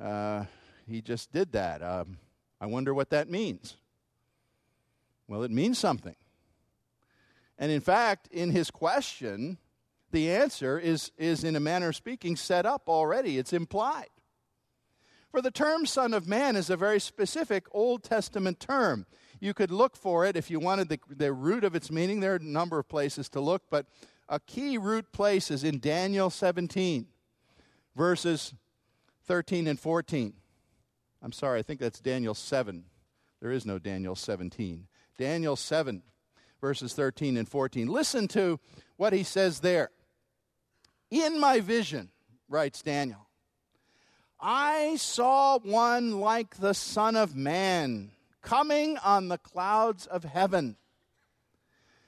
Uh, 0.02 0.44
he 0.86 1.02
just 1.02 1.32
did 1.32 1.54
that. 1.54 1.82
Um, 1.82 2.18
I 2.60 2.66
wonder 2.66 2.94
what 2.94 3.12
that 3.12 3.30
means. 3.30 3.78
Well, 5.28 5.44
it 5.44 5.52
means 5.52 5.80
something. 5.80 6.16
And 7.58 7.72
in 7.72 7.80
fact, 7.80 8.28
in 8.28 8.52
his 8.52 8.72
question, 8.72 9.58
the 10.12 10.32
answer 10.32 10.78
is, 10.78 11.12
is 11.18 11.46
in 11.46 11.56
a 11.56 11.62
manner 11.62 11.90
of 11.90 11.96
speaking, 11.96 12.36
set 12.36 12.66
up 12.66 12.90
already. 12.90 13.38
It's 13.38 13.54
implied. 13.54 14.10
For 15.32 15.42
the 15.42 15.52
term 15.52 15.86
Son 15.86 16.14
of 16.14 16.28
Man 16.28 16.58
is 16.58 16.70
a 16.70 16.76
very 16.76 17.00
specific 17.00 17.68
Old 17.72 18.04
Testament 18.04 18.60
term. 18.60 19.06
You 19.40 19.54
could 19.54 19.72
look 19.72 19.96
for 19.96 20.26
it 20.26 20.36
if 20.36 20.52
you 20.52 20.60
wanted 20.60 20.90
the, 20.90 21.00
the 21.10 21.32
root 21.32 21.64
of 21.64 21.74
its 21.74 21.90
meaning. 21.90 22.20
There 22.20 22.34
are 22.34 22.38
a 22.38 22.44
number 22.44 22.80
of 22.80 22.90
places 22.90 23.30
to 23.30 23.40
look, 23.40 23.64
but 23.70 23.88
a 24.30 24.40
key 24.40 24.78
root 24.78 25.12
place 25.12 25.52
is 25.52 25.64
in 25.64 25.80
Daniel 25.80 26.30
17, 26.30 27.08
verses 27.96 28.54
13 29.26 29.68
and 29.68 29.80
14. 29.80 30.34
I'm 31.22 31.32
sorry, 31.32 31.60
I 31.60 31.62
think 31.62 31.80
that's 31.80 32.00
Daniel 32.00 32.34
7. 32.34 32.86
There 33.42 33.52
is 33.52 33.66
no 33.66 33.80
Daniel 33.80 34.16
17. 34.16 34.88
Daniel 35.18 35.56
7, 35.56 36.04
verses 36.60 36.94
13 36.94 37.38
and 37.38 37.48
14. 37.48 37.88
Listen 37.88 38.28
to 38.30 38.60
what 38.98 39.14
he 39.14 39.24
says 39.24 39.60
there. 39.60 39.90
In 41.12 41.40
my 41.40 41.60
vision, 41.60 42.10
writes 42.50 42.82
Daniel, 42.82 43.28
I 44.40 44.98
saw 44.98 45.60
one 45.60 46.20
like 46.20 46.58
the 46.58 46.74
Son 46.74 47.16
of 47.16 47.36
Man 47.36 48.12
coming 48.42 48.98
on 48.98 49.30
the 49.30 49.38
clouds 49.38 50.06
of 50.06 50.24
heaven. 50.24 50.76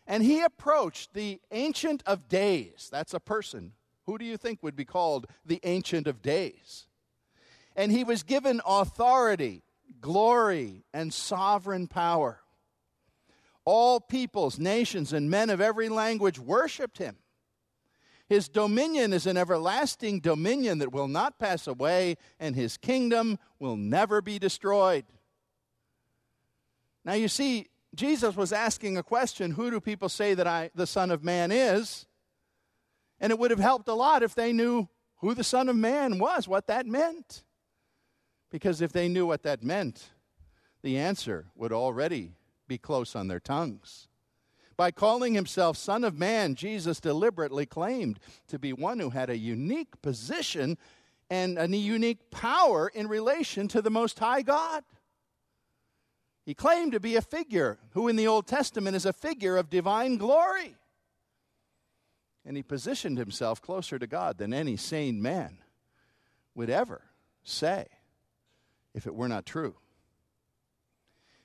And 0.07 0.23
he 0.23 0.41
approached 0.41 1.13
the 1.13 1.39
Ancient 1.51 2.03
of 2.05 2.27
Days. 2.27 2.89
That's 2.91 3.13
a 3.13 3.19
person. 3.19 3.73
Who 4.05 4.17
do 4.17 4.25
you 4.25 4.37
think 4.37 4.61
would 4.61 4.75
be 4.75 4.85
called 4.85 5.27
the 5.45 5.59
Ancient 5.63 6.05
of 6.07 6.21
Days? 6.21 6.87
And 7.75 7.91
he 7.91 8.03
was 8.03 8.23
given 8.23 8.61
authority, 8.65 9.63
glory, 9.99 10.83
and 10.93 11.13
sovereign 11.13 11.87
power. 11.87 12.41
All 13.65 13.99
peoples, 13.99 14.59
nations, 14.59 15.11
and 15.11 15.29
men 15.29 15.49
of 15.49 15.59
every 15.59 15.89
language 15.89 16.39
worshiped 16.39 16.99
him. 16.99 17.17
His 18.29 18.47
dominion 18.47 19.11
is 19.13 19.27
an 19.27 19.37
everlasting 19.37 20.19
dominion 20.19 20.79
that 20.79 20.91
will 20.91 21.07
not 21.07 21.39
pass 21.39 21.67
away, 21.67 22.17
and 22.39 22.55
his 22.55 22.77
kingdom 22.77 23.37
will 23.59 23.75
never 23.75 24.21
be 24.21 24.39
destroyed. 24.39 25.05
Now, 27.03 27.13
you 27.13 27.27
see, 27.27 27.67
Jesus 27.95 28.35
was 28.35 28.51
asking 28.51 28.97
a 28.97 29.03
question 29.03 29.51
Who 29.51 29.71
do 29.71 29.79
people 29.79 30.09
say 30.09 30.33
that 30.33 30.47
I, 30.47 30.71
the 30.75 30.87
Son 30.87 31.11
of 31.11 31.23
Man 31.23 31.51
is? 31.51 32.05
And 33.19 33.31
it 33.31 33.39
would 33.39 33.51
have 33.51 33.59
helped 33.59 33.87
a 33.87 33.93
lot 33.93 34.23
if 34.23 34.35
they 34.35 34.51
knew 34.51 34.89
who 35.17 35.33
the 35.33 35.43
Son 35.43 35.69
of 35.69 35.75
Man 35.75 36.19
was, 36.19 36.47
what 36.47 36.67
that 36.67 36.85
meant. 36.85 37.43
Because 38.51 38.81
if 38.81 38.91
they 38.91 39.07
knew 39.07 39.25
what 39.25 39.43
that 39.43 39.63
meant, 39.63 40.09
the 40.81 40.97
answer 40.97 41.47
would 41.55 41.71
already 41.71 42.33
be 42.67 42.77
close 42.77 43.15
on 43.15 43.27
their 43.27 43.39
tongues. 43.39 44.07
By 44.77 44.91
calling 44.91 45.33
himself 45.33 45.77
Son 45.77 46.03
of 46.03 46.17
Man, 46.17 46.55
Jesus 46.55 46.99
deliberately 46.99 47.65
claimed 47.65 48.19
to 48.47 48.59
be 48.59 48.73
one 48.73 48.99
who 48.99 49.11
had 49.11 49.29
a 49.29 49.37
unique 49.37 50.01
position 50.01 50.77
and 51.29 51.57
a 51.57 51.67
unique 51.67 52.29
power 52.29 52.89
in 52.89 53.07
relation 53.07 53.67
to 53.69 53.81
the 53.81 53.89
Most 53.89 54.19
High 54.19 54.41
God. 54.41 54.83
He 56.45 56.53
claimed 56.53 56.91
to 56.91 56.99
be 56.99 57.15
a 57.15 57.21
figure 57.21 57.79
who, 57.91 58.07
in 58.07 58.15
the 58.15 58.27
Old 58.27 58.45
Testament, 58.45 58.95
is 58.95 59.05
a 59.05 59.13
figure 59.13 59.57
of 59.57 59.69
divine 59.69 60.17
glory. 60.17 60.75
And 62.45 62.55
he 62.55 62.61
positioned 62.61 63.17
himself 63.17 63.61
closer 63.61 63.97
to 63.97 64.05
God 64.05 64.37
than 64.37 64.53
any 64.53 64.77
sane 64.77 65.21
man 65.21 65.57
would 66.53 66.69
ever 66.69 67.01
say 67.43 67.87
if 68.93 69.07
it 69.07 69.15
were 69.15 69.27
not 69.27 69.47
true. 69.47 69.75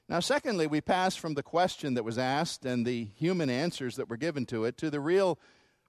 Now, 0.07 0.21
secondly, 0.21 0.67
we 0.67 0.81
pass 0.81 1.17
from 1.17 1.35
the 1.35 1.43
question 1.43 1.95
that 1.95 2.05
was 2.05 2.19
asked 2.19 2.67
and 2.67 2.85
the 2.85 3.09
human 3.15 3.49
answers 3.49 3.97
that 3.97 4.11
were 4.11 4.17
given 4.19 4.45
to 4.47 4.65
it 4.65 4.77
to 4.79 4.91
the 4.91 5.01
real 5.01 5.39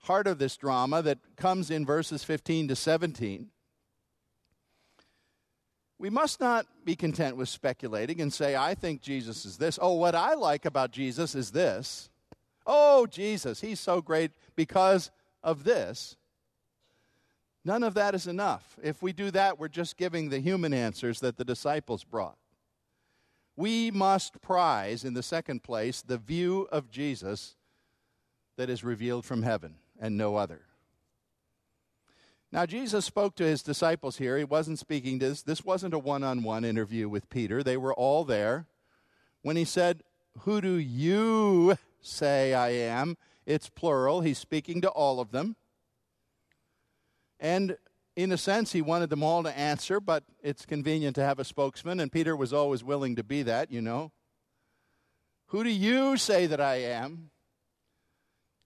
heart 0.04 0.28
of 0.28 0.40
this 0.40 0.56
drama 0.56 1.02
that 1.02 1.20
comes 1.36 1.70
in 1.70 1.86
verses 1.86 2.24
15 2.24 2.70
to 2.70 2.76
17. 2.76 3.50
We 6.02 6.10
must 6.10 6.40
not 6.40 6.66
be 6.84 6.96
content 6.96 7.38
with 7.38 7.48
speculating 7.48 8.22
and 8.22 8.34
say, 8.34 8.56
I 8.56 8.74
think 8.74 9.02
Jesus 9.02 9.46
is 9.46 9.58
this. 9.58 9.78
Oh, 9.80 9.94
what 9.94 10.16
I 10.16 10.34
like 10.34 10.66
about 10.66 10.90
Jesus 10.90 11.36
is 11.36 11.52
this. 11.52 12.10
Oh, 12.66 13.06
Jesus, 13.06 13.62
he's 13.62 13.80
so 13.80 14.02
great 14.02 14.32
because 14.56 15.12
of 15.44 15.64
this. 15.64 16.18
None 17.64 17.84
of 17.84 17.94
that 17.94 18.16
is 18.16 18.26
enough. 18.26 18.80
If 18.82 19.04
we 19.04 19.14
do 19.14 19.30
that, 19.30 19.60
we're 19.60 19.68
just 19.68 19.96
giving 19.96 20.30
the 20.30 20.40
human 20.40 20.74
answers 20.74 21.20
that 21.20 21.38
the 21.38 21.46
disciples 21.46 22.04
brought. 22.04 22.40
We 23.56 23.92
must 23.92 24.42
prize, 24.42 25.06
in 25.06 25.14
the 25.14 25.22
second 25.22 25.62
place, 25.62 26.02
the 26.02 26.18
view 26.18 26.68
of 26.72 26.90
Jesus 26.90 27.56
that 28.58 28.72
is 28.72 28.84
revealed 28.84 29.24
from 29.24 29.44
heaven 29.44 29.76
and 30.00 30.18
no 30.18 30.36
other. 30.36 30.62
Now, 32.52 32.66
Jesus 32.66 33.06
spoke 33.06 33.36
to 33.36 33.46
his 33.46 33.64
disciples 33.64 34.18
here. 34.18 34.38
He 34.38 34.44
wasn't 34.44 34.80
speaking 34.80 35.20
to 35.20 35.30
this. 35.30 35.42
This 35.42 35.64
wasn't 35.64 35.94
a 35.94 36.00
one 36.00 36.24
on 36.24 36.44
one 36.44 36.66
interview 36.66 37.08
with 37.08 37.30
Peter. 37.30 37.64
They 37.64 37.78
were 37.78 37.94
all 37.94 38.26
there. 38.26 38.66
When 39.42 39.56
he 39.56 39.64
said, 39.64 40.04
Who 40.40 40.60
do 40.60 40.74
you 40.74 41.78
say 42.02 42.54
I 42.54 42.70
am? 42.70 43.18
It's 43.46 43.70
plural. 43.70 44.22
He's 44.22 44.38
speaking 44.38 44.82
to 44.82 44.90
all 44.90 45.20
of 45.20 45.32
them. 45.32 45.56
And 47.40 47.78
in 48.16 48.32
a 48.32 48.38
sense, 48.38 48.74
he 48.74 48.82
wanted 48.82 49.10
them 49.10 49.24
all 49.24 49.44
to 49.44 49.58
answer, 49.58 50.00
but 50.00 50.24
it's 50.44 50.66
convenient 50.66 51.16
to 51.16 51.24
have 51.24 51.40
a 51.40 51.46
spokesman, 51.46 52.00
and 52.00 52.12
Peter 52.12 52.36
was 52.36 52.54
always 52.54 52.84
willing 52.84 53.16
to 53.16 53.24
be 53.24 53.42
that, 53.44 53.72
you 53.72 53.82
know. 53.82 54.12
Who 55.48 55.64
do 55.64 55.70
you 55.70 56.18
say 56.18 56.46
that 56.46 56.62
I 56.62 56.76
am? 56.76 57.32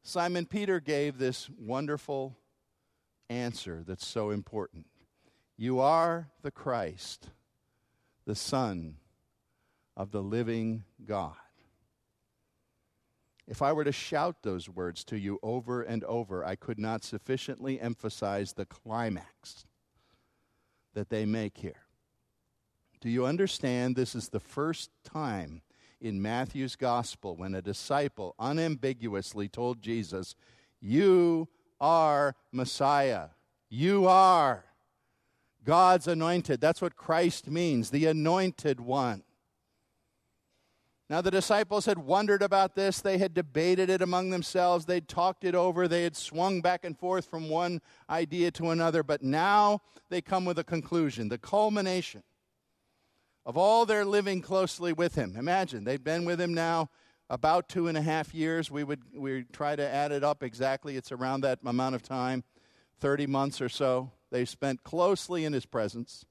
Simon 0.03 0.45
Peter 0.45 0.79
gave 0.79 1.17
this 1.17 1.49
wonderful 1.49 2.37
answer 3.29 3.83
that's 3.85 4.05
so 4.05 4.29
important. 4.29 4.85
You 5.57 5.79
are 5.79 6.29
the 6.41 6.51
Christ, 6.51 7.29
the 8.25 8.35
Son 8.35 8.97
of 9.95 10.11
the 10.11 10.21
living 10.21 10.83
God. 11.05 11.33
If 13.47 13.61
I 13.61 13.73
were 13.73 13.83
to 13.83 13.91
shout 13.91 14.37
those 14.41 14.67
words 14.67 15.03
to 15.05 15.19
you 15.19 15.39
over 15.43 15.83
and 15.83 16.03
over, 16.05 16.43
I 16.43 16.55
could 16.55 16.79
not 16.79 17.03
sufficiently 17.03 17.79
emphasize 17.79 18.53
the 18.53 18.65
climax 18.65 19.65
that 20.93 21.09
they 21.09 21.25
make 21.25 21.59
here. 21.59 21.85
Do 23.01 23.09
you 23.09 23.25
understand? 23.25 23.95
This 23.95 24.15
is 24.15 24.29
the 24.29 24.39
first 24.39 24.89
time 25.03 25.61
in 26.01 26.21
Matthew's 26.21 26.75
gospel 26.75 27.35
when 27.35 27.53
a 27.53 27.61
disciple 27.61 28.33
unambiguously 28.39 29.47
told 29.47 29.81
Jesus, 29.81 30.33
You 30.81 31.47
are 31.79 32.35
Messiah. 32.51 33.29
You 33.69 34.07
are 34.07 34.65
God's 35.63 36.07
anointed. 36.07 36.61
That's 36.61 36.81
what 36.81 36.95
Christ 36.95 37.49
means, 37.49 37.89
the 37.89 38.05
anointed 38.05 38.79
one. 38.79 39.23
Now, 41.07 41.21
the 41.21 41.29
disciples 41.29 41.85
had 41.85 41.99
wondered 41.99 42.41
about 42.41 42.75
this. 42.75 42.99
They 42.99 43.19
had 43.19 43.35
debated 43.35 43.91
it 43.91 44.01
among 44.01 44.31
themselves. 44.31 44.85
They'd 44.85 45.07
talked 45.07 45.43
it 45.43 45.53
over. 45.53 45.87
They 45.87 46.03
had 46.03 46.15
swung 46.15 46.61
back 46.61 46.83
and 46.83 46.97
forth 46.97 47.25
from 47.25 47.47
one 47.47 47.79
idea 48.09 48.49
to 48.51 48.71
another. 48.71 49.03
But 49.03 49.21
now 49.21 49.81
they 50.09 50.21
come 50.21 50.45
with 50.45 50.57
a 50.57 50.63
conclusion, 50.63 51.29
the 51.29 51.37
culmination 51.37 52.23
of 53.45 53.55
all 53.55 53.85
their 53.85 54.03
living 54.03 54.41
closely 54.41 54.93
with 54.93 55.13
Him. 55.13 55.35
Imagine, 55.37 55.83
they've 55.83 56.03
been 56.03 56.25
with 56.25 56.41
Him 56.41 56.55
now 56.55 56.89
about 57.29 57.69
two 57.69 57.87
and 57.87 57.97
a 57.97 58.01
half 58.01 58.33
years. 58.33 58.69
We 58.69 58.83
would 58.83 59.01
we 59.15 59.43
try 59.51 59.75
to 59.75 59.87
add 59.87 60.11
it 60.11 60.23
up 60.23 60.43
exactly. 60.43 60.97
It's 60.97 61.11
around 61.11 61.41
that 61.41 61.59
amount 61.65 61.95
of 61.95 62.03
time, 62.03 62.43
30 62.99 63.27
months 63.27 63.61
or 63.61 63.69
so. 63.69 64.11
They 64.31 64.45
spent 64.45 64.83
closely 64.83 65.45
in 65.45 65.53
his 65.53 65.65
presence, 65.65 66.25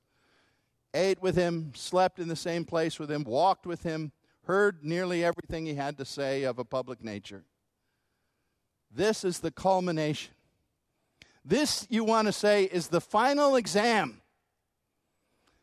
ate 0.92 1.22
with 1.22 1.36
him, 1.36 1.72
slept 1.74 2.18
in 2.18 2.28
the 2.28 2.36
same 2.36 2.64
place 2.64 2.98
with 2.98 3.10
him, 3.10 3.24
walked 3.24 3.66
with 3.66 3.82
him, 3.82 4.12
heard 4.44 4.84
nearly 4.84 5.24
everything 5.24 5.66
he 5.66 5.74
had 5.74 5.96
to 5.98 6.04
say 6.04 6.42
of 6.42 6.58
a 6.58 6.64
public 6.64 7.02
nature. 7.02 7.44
This 8.90 9.24
is 9.24 9.40
the 9.40 9.50
culmination. 9.50 10.34
This, 11.44 11.86
you 11.90 12.04
want 12.04 12.26
to 12.26 12.32
say, 12.32 12.64
is 12.64 12.88
the 12.88 13.00
final 13.00 13.56
exam. 13.56 14.22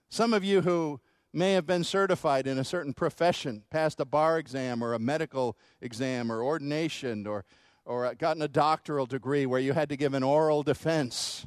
Some 0.10 0.34
of 0.34 0.44
you 0.44 0.62
who 0.62 1.00
may 1.34 1.54
have 1.54 1.66
been 1.66 1.84
certified 1.84 2.48
in 2.48 2.58
a 2.58 2.64
certain 2.64 2.94
profession, 2.94 3.64
passed 3.70 4.00
a 4.00 4.06
bar 4.06 4.38
exam 4.38 4.84
or 4.84 4.94
a 4.94 5.00
medical 5.00 5.58
exam 5.82 6.32
or 6.32 6.44
ordination 6.44 7.26
or, 7.26 7.46
or 7.86 8.14
gotten 8.16 8.42
a 8.42 8.48
doctoral 8.48 9.06
degree 9.06 9.46
where 9.46 9.60
you 9.60 9.74
had 9.74 9.90
to 9.90 9.98
give 9.98 10.14
an 10.14 10.24
oral 10.24 10.64
defense. 10.64 11.46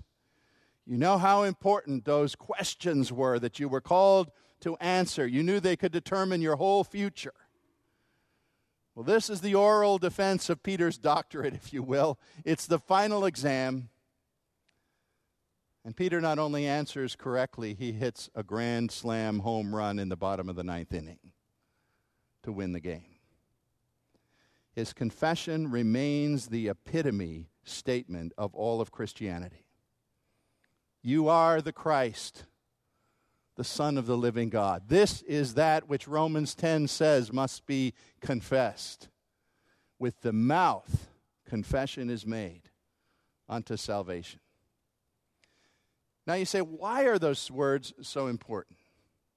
You 0.87 0.99
know 0.99 1.19
how 1.19 1.43
important 1.43 2.05
those 2.05 2.35
questions 2.35 3.13
were 3.13 3.39
that 3.39 3.59
you 3.59 3.69
were 3.69 3.81
called 3.81 4.31
to 4.61 4.77
answer. 4.77 5.27
You 5.27 5.43
knew 5.43 5.61
they 5.61 5.77
could 5.77 5.93
determine 5.93 6.41
your 6.41 6.57
whole 6.57 6.85
future. 6.85 7.35
Well, 8.95 9.05
this 9.05 9.29
is 9.29 9.41
the 9.41 9.55
oral 9.55 9.99
defense 9.99 10.49
of 10.49 10.63
Peter's 10.63 10.99
doctorate, 10.99 11.55
if 11.55 11.73
you 11.73 11.83
will. 11.83 12.19
It's 12.45 12.67
the 12.67 12.79
final 12.79 13.25
exam. 13.25 13.89
And 15.85 15.95
Peter 15.95 16.21
not 16.21 16.39
only 16.39 16.67
answers 16.67 17.15
correctly, 17.15 17.75
he 17.75 17.93
hits 17.93 18.31
a 18.35 18.43
grand 18.43 18.91
slam 18.91 19.41
home 19.41 19.75
run 19.75 19.99
in 19.99 20.09
the 20.09 20.17
bottom 20.17 20.49
of 20.49 20.57
the 20.57 20.65
ninth 20.65 20.95
inning 20.95 21.19
to 22.43 22.53
win 22.53 22.73
the 22.73 22.81
game. 22.81 23.05
His 24.75 24.93
confession 24.93 25.71
remains 25.71 26.49
the 26.49 26.69
epitome 26.69 27.49
statement 27.65 28.33
of 28.39 28.55
all 28.55 28.81
of 28.81 28.91
Christianity. 28.91 29.67
You 31.03 31.29
are 31.29 31.61
the 31.61 31.73
Christ, 31.73 32.45
the 33.57 33.63
Son 33.63 33.99
of 33.99 34.07
the 34.07 34.17
living 34.17 34.49
God. 34.49 34.85
This 34.89 35.23
is 35.23 35.55
that 35.55 35.89
which 35.89 36.09
Romans 36.09 36.55
10 36.55 36.89
says 36.89 37.33
must 37.33 37.67
be 37.67 37.93
confessed. 38.21 39.09
With 39.99 40.23
the 40.23 40.33
mouth, 40.33 41.09
confession 41.45 42.09
is 42.09 42.27
made 42.27 42.71
unto 43.49 43.77
salvation. 43.77 44.41
Now 46.27 46.35
you 46.35 46.45
say, 46.45 46.61
why 46.61 47.05
are 47.05 47.19
those 47.19 47.51
words 47.51 47.93
so 48.01 48.27
important? 48.27 48.79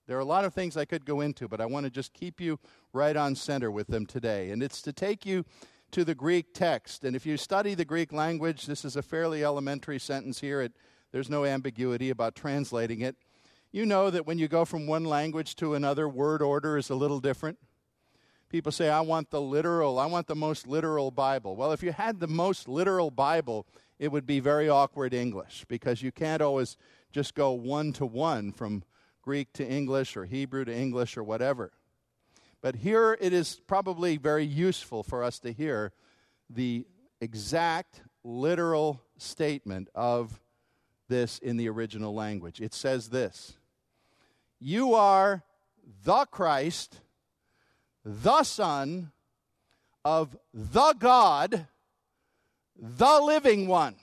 There 0.08 0.16
are 0.16 0.22
a 0.22 0.26
lot 0.26 0.46
of 0.46 0.54
things 0.54 0.78
I 0.78 0.86
could 0.86 1.06
go 1.06 1.20
into, 1.20 1.50
but 1.50 1.60
I 1.60 1.66
want 1.66 1.86
to 1.86 1.90
just 1.90 2.14
keep 2.14 2.40
you 2.40 2.60
right 2.94 3.16
on 3.16 3.36
center 3.36 3.70
with 3.70 3.88
them 3.88 4.06
today. 4.06 4.52
And 4.52 4.64
it's 4.64 4.82
to 4.84 4.94
take 4.94 5.26
you 5.26 5.44
to 5.92 6.06
the 6.06 6.16
Greek 6.16 6.54
text. 6.54 7.04
And 7.04 7.16
if 7.16 7.26
you 7.26 7.36
study 7.36 7.74
the 7.74 7.86
Greek 7.86 8.14
language, 8.14 8.66
this 8.66 8.86
is 8.86 8.96
a 8.96 9.02
fairly 9.02 9.44
elementary 9.44 10.00
sentence 10.00 10.40
here. 10.40 10.62
It, 10.62 10.74
there's 11.12 11.30
no 11.30 11.44
ambiguity 11.44 12.10
about 12.10 12.36
translating 12.36 13.02
it. 13.02 13.18
You 13.72 13.86
know 13.86 14.10
that 14.10 14.26
when 14.26 14.40
you 14.40 14.48
go 14.48 14.64
from 14.64 14.88
one 14.88 15.04
language 15.04 15.56
to 15.58 15.74
another, 15.74 16.08
word 16.08 16.42
order 16.42 16.78
is 16.78 16.90
a 16.90 16.96
little 16.96 17.20
different. 17.20 17.58
People 18.50 18.72
say, 18.72 18.90
I 18.90 19.02
want 19.02 19.30
the 19.30 19.42
literal, 19.42 20.00
I 20.00 20.06
want 20.06 20.28
the 20.28 20.36
most 20.36 20.68
literal 20.68 21.12
Bible. 21.12 21.56
Well, 21.56 21.74
if 21.74 21.84
you 21.84 21.92
had 21.92 22.20
the 22.20 22.28
most 22.28 22.68
literal 22.68 23.12
Bible, 23.12 23.68
it 24.00 24.12
would 24.12 24.26
be 24.26 24.40
very 24.40 24.70
awkward 24.70 25.14
English 25.14 25.66
because 25.68 26.02
you 26.02 26.12
can't 26.12 26.42
always 26.42 26.78
just 27.12 27.36
go 27.36 27.52
one 27.52 27.92
to 27.94 28.06
one 28.06 28.52
from 28.52 28.84
Greek 29.22 29.52
to 29.54 29.68
English 29.68 30.16
or 30.16 30.26
Hebrew 30.26 30.64
to 30.64 30.74
English 30.74 31.18
or 31.18 31.24
whatever. 31.24 31.74
But 32.62 32.76
here 32.76 33.18
it 33.20 33.34
is 33.34 33.60
probably 33.68 34.18
very 34.18 34.46
useful 34.46 35.04
for 35.04 35.24
us 35.24 35.40
to 35.40 35.52
hear 35.52 35.92
the 36.50 36.88
exact 37.20 38.02
literal 38.24 39.02
statement 39.18 39.90
of 39.94 40.40
this 41.08 41.40
in 41.40 41.58
the 41.58 41.70
original 41.70 42.14
language. 42.14 42.62
It 42.62 42.74
says 42.74 43.10
this 43.10 43.58
You 44.60 44.94
are 44.94 45.44
the 46.04 46.26
Christ, 46.26 47.02
the 48.08 48.44
Son 48.44 49.12
of 50.06 50.38
the 50.54 50.96
God, 50.98 51.68
the 52.80 53.20
living 53.20 53.68
one. 53.68 53.96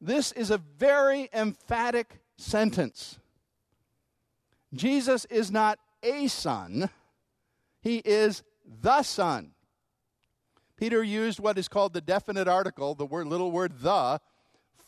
This 0.00 0.32
is 0.32 0.50
a 0.50 0.58
very 0.58 1.28
emphatic 1.32 2.18
sentence. 2.36 3.20
Jesus 4.74 5.24
is 5.26 5.52
not 5.52 5.78
a 6.02 6.26
son, 6.26 6.90
he 7.80 7.98
is 8.04 8.42
the 8.80 9.04
Son. 9.04 9.52
Peter 10.76 11.04
used 11.04 11.38
what 11.38 11.58
is 11.58 11.68
called 11.68 11.92
the 11.92 12.00
definite 12.00 12.48
article, 12.48 12.96
the 12.96 13.06
word, 13.06 13.28
little 13.28 13.52
word 13.52 13.78
the, 13.78 14.20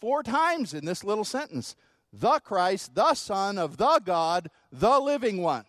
four 0.01 0.25
times 0.25 0.75
in 0.75 0.85
this 0.85 1.05
little 1.05 1.25
sentence. 1.25 1.77
The 2.13 2.41
Christ, 2.41 2.97
the 2.97 3.15
Son 3.15 3.59
of 3.59 3.77
the 3.77 4.01
God, 4.05 4.51
the 4.73 4.99
living 4.99 5.41
one. 5.41 5.67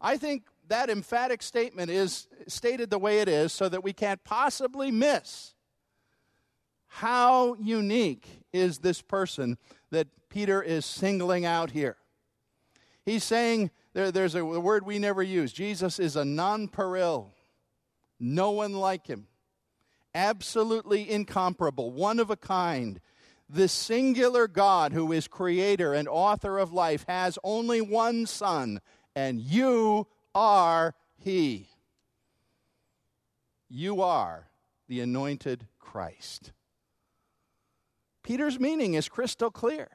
I 0.00 0.16
think 0.16 0.44
that 0.68 0.88
emphatic 0.88 1.42
statement 1.42 1.90
is 1.90 2.28
stated 2.46 2.90
the 2.90 2.98
way 2.98 3.20
it 3.20 3.28
is 3.28 3.52
so 3.52 3.68
that 3.68 3.84
we 3.84 3.92
can't 3.92 4.22
possibly 4.24 4.90
miss 4.90 5.54
how 6.86 7.54
unique 7.54 8.44
is 8.52 8.78
this 8.78 9.02
person 9.02 9.58
that 9.90 10.08
Peter 10.28 10.62
is 10.62 10.84
singling 10.84 11.44
out 11.44 11.70
here. 11.70 11.96
He's 13.04 13.24
saying 13.24 13.70
there, 13.92 14.10
there's 14.10 14.34
a, 14.34 14.44
word 14.44 14.86
we 14.86 14.98
never 14.98 15.22
use 15.22 15.52
Jesus 15.52 15.98
is 15.98 16.16
a 16.16 16.22
nonpareil, 16.22 17.30
no 18.18 18.50
one 18.50 18.74
like 18.74 19.06
him, 19.06 19.26
absolutely 20.14 21.10
incomparable, 21.10 21.90
one 21.90 22.18
of 22.18 22.30
a 22.30 22.36
kind. 22.36 23.00
The 23.48 23.66
singular 23.66 24.46
God 24.46 24.92
who 24.92 25.10
is 25.10 25.26
creator 25.26 25.92
and 25.92 26.06
author 26.06 26.58
of 26.58 26.72
life 26.72 27.04
has 27.08 27.36
only 27.42 27.80
one 27.80 28.26
Son, 28.26 28.80
and 29.14 29.40
you 29.40 30.06
are 30.34 30.94
He. 31.16 31.68
You 33.68 34.02
are 34.02 34.48
the 34.88 35.00
anointed 35.00 35.66
Christ. 35.78 36.52
Peter's 38.22 38.58
meaning 38.58 38.94
is 38.94 39.08
crystal 39.08 39.50
clear 39.50 39.88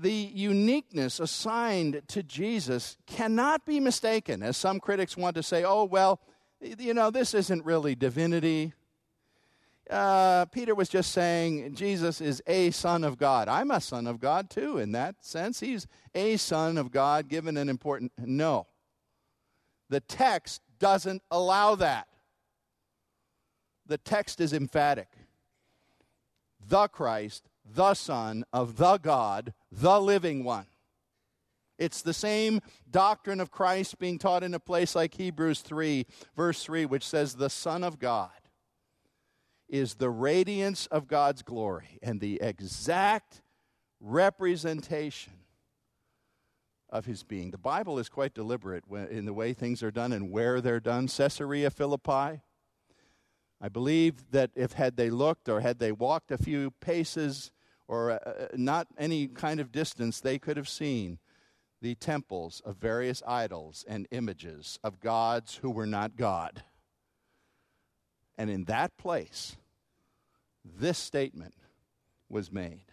the 0.00 0.12
uniqueness 0.12 1.18
assigned 1.18 2.02
to 2.08 2.22
Jesus 2.22 2.96
cannot 3.06 3.66
be 3.66 3.80
mistaken, 3.80 4.42
as 4.42 4.56
some 4.56 4.78
critics 4.80 5.16
want 5.16 5.34
to 5.36 5.42
say, 5.42 5.64
oh, 5.64 5.84
well, 5.84 6.20
you 6.60 6.94
know, 6.94 7.10
this 7.10 7.34
isn't 7.34 7.64
really 7.64 7.94
divinity. 7.94 8.72
Uh, 9.90 10.44
Peter 10.46 10.74
was 10.74 10.88
just 10.88 11.12
saying 11.12 11.74
Jesus 11.74 12.20
is 12.20 12.42
a 12.46 12.70
son 12.72 13.04
of 13.04 13.16
God. 13.16 13.48
I'm 13.48 13.70
a 13.70 13.80
son 13.80 14.06
of 14.06 14.20
God 14.20 14.50
too, 14.50 14.78
in 14.78 14.92
that 14.92 15.24
sense. 15.24 15.60
He's 15.60 15.86
a 16.14 16.36
son 16.36 16.76
of 16.76 16.90
God, 16.90 17.28
given 17.28 17.56
an 17.56 17.68
important. 17.68 18.12
No. 18.18 18.66
The 19.88 20.00
text 20.00 20.60
doesn't 20.78 21.22
allow 21.30 21.74
that. 21.76 22.08
The 23.86 23.98
text 23.98 24.40
is 24.40 24.52
emphatic. 24.52 25.08
The 26.60 26.88
Christ 26.88 27.48
the 27.74 27.94
Son 27.94 28.44
of 28.52 28.76
the 28.76 28.98
God, 28.98 29.52
the 29.70 30.00
living 30.00 30.44
one. 30.44 30.66
It's 31.78 32.02
the 32.02 32.14
same 32.14 32.60
doctrine 32.90 33.40
of 33.40 33.50
Christ 33.50 33.98
being 33.98 34.18
taught 34.18 34.42
in 34.42 34.54
a 34.54 34.60
place 34.60 34.94
like 34.96 35.14
Hebrews 35.14 35.60
3, 35.60 36.06
verse 36.36 36.62
3, 36.64 36.86
which 36.86 37.06
says, 37.06 37.34
The 37.34 37.50
Son 37.50 37.84
of 37.84 37.98
God 37.98 38.30
is 39.68 39.94
the 39.94 40.10
radiance 40.10 40.86
of 40.86 41.06
God's 41.06 41.42
glory 41.42 41.98
and 42.02 42.20
the 42.20 42.40
exact 42.40 43.42
representation 44.00 45.32
of 46.90 47.04
his 47.04 47.22
being. 47.22 47.50
The 47.50 47.58
Bible 47.58 47.98
is 47.98 48.08
quite 48.08 48.34
deliberate 48.34 48.84
in 49.10 49.24
the 49.24 49.32
way 49.32 49.52
things 49.52 49.82
are 49.82 49.90
done 49.90 50.12
and 50.12 50.30
where 50.30 50.60
they're 50.60 50.80
done. 50.80 51.08
Caesarea 51.08 51.70
Philippi. 51.70 52.40
I 53.60 53.68
believe 53.68 54.30
that 54.30 54.50
if 54.54 54.72
had 54.72 54.96
they 54.96 55.10
looked 55.10 55.48
or 55.48 55.60
had 55.60 55.80
they 55.80 55.92
walked 55.92 56.30
a 56.30 56.38
few 56.38 56.70
paces 56.80 57.50
or 57.88 58.12
uh, 58.12 58.18
uh, 58.24 58.46
not 58.54 58.86
any 58.96 59.26
kind 59.26 59.58
of 59.58 59.72
distance, 59.72 60.20
they 60.20 60.38
could 60.38 60.56
have 60.56 60.68
seen 60.68 61.18
the 61.80 61.94
temples 61.96 62.62
of 62.64 62.76
various 62.76 63.22
idols 63.26 63.84
and 63.88 64.06
images 64.10 64.78
of 64.84 65.00
gods 65.00 65.56
who 65.56 65.70
were 65.70 65.86
not 65.86 66.16
God. 66.16 66.62
And 68.38 68.48
in 68.48 68.64
that 68.64 68.96
place, 68.96 69.56
this 70.64 70.96
statement 70.96 71.54
was 72.28 72.52
made. 72.52 72.84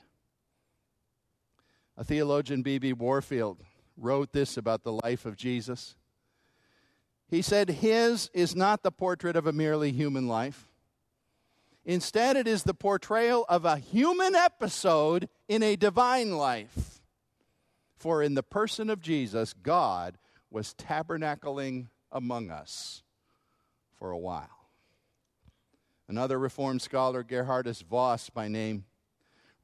A 1.98 2.04
theologian, 2.04 2.64
B.B. 2.64 2.94
Warfield, 2.94 3.62
wrote 3.96 4.34
this 4.34 4.58
about 4.58 4.84
the 4.84 4.92
life 4.92 5.26
of 5.26 5.38
Jesus. 5.38 5.96
He 7.28 7.42
said, 7.42 7.70
His 7.70 8.30
is 8.34 8.56
not 8.56 8.84
the 8.84 8.92
portrait 8.92 9.36
of 9.36 9.46
a 9.48 9.54
merely 9.54 9.92
human 9.92 10.28
life. 10.28 10.68
Instead, 11.86 12.36
it 12.36 12.48
is 12.48 12.64
the 12.64 12.74
portrayal 12.74 13.46
of 13.48 13.64
a 13.64 13.78
human 13.78 14.34
episode 14.34 15.30
in 15.48 15.62
a 15.62 15.76
divine 15.76 16.32
life. 16.32 17.02
For 17.96 18.24
in 18.24 18.34
the 18.34 18.44
person 18.44 18.90
of 18.90 19.00
Jesus, 19.00 19.54
God 19.54 20.18
was 20.50 20.74
tabernacling 20.74 21.88
among 22.12 22.50
us 22.50 23.04
for 23.98 24.12
a 24.12 24.18
while. 24.18 24.65
Another 26.08 26.38
Reformed 26.38 26.82
scholar, 26.82 27.24
Gerhardus 27.24 27.84
Vos 27.84 28.30
by 28.30 28.48
name, 28.48 28.86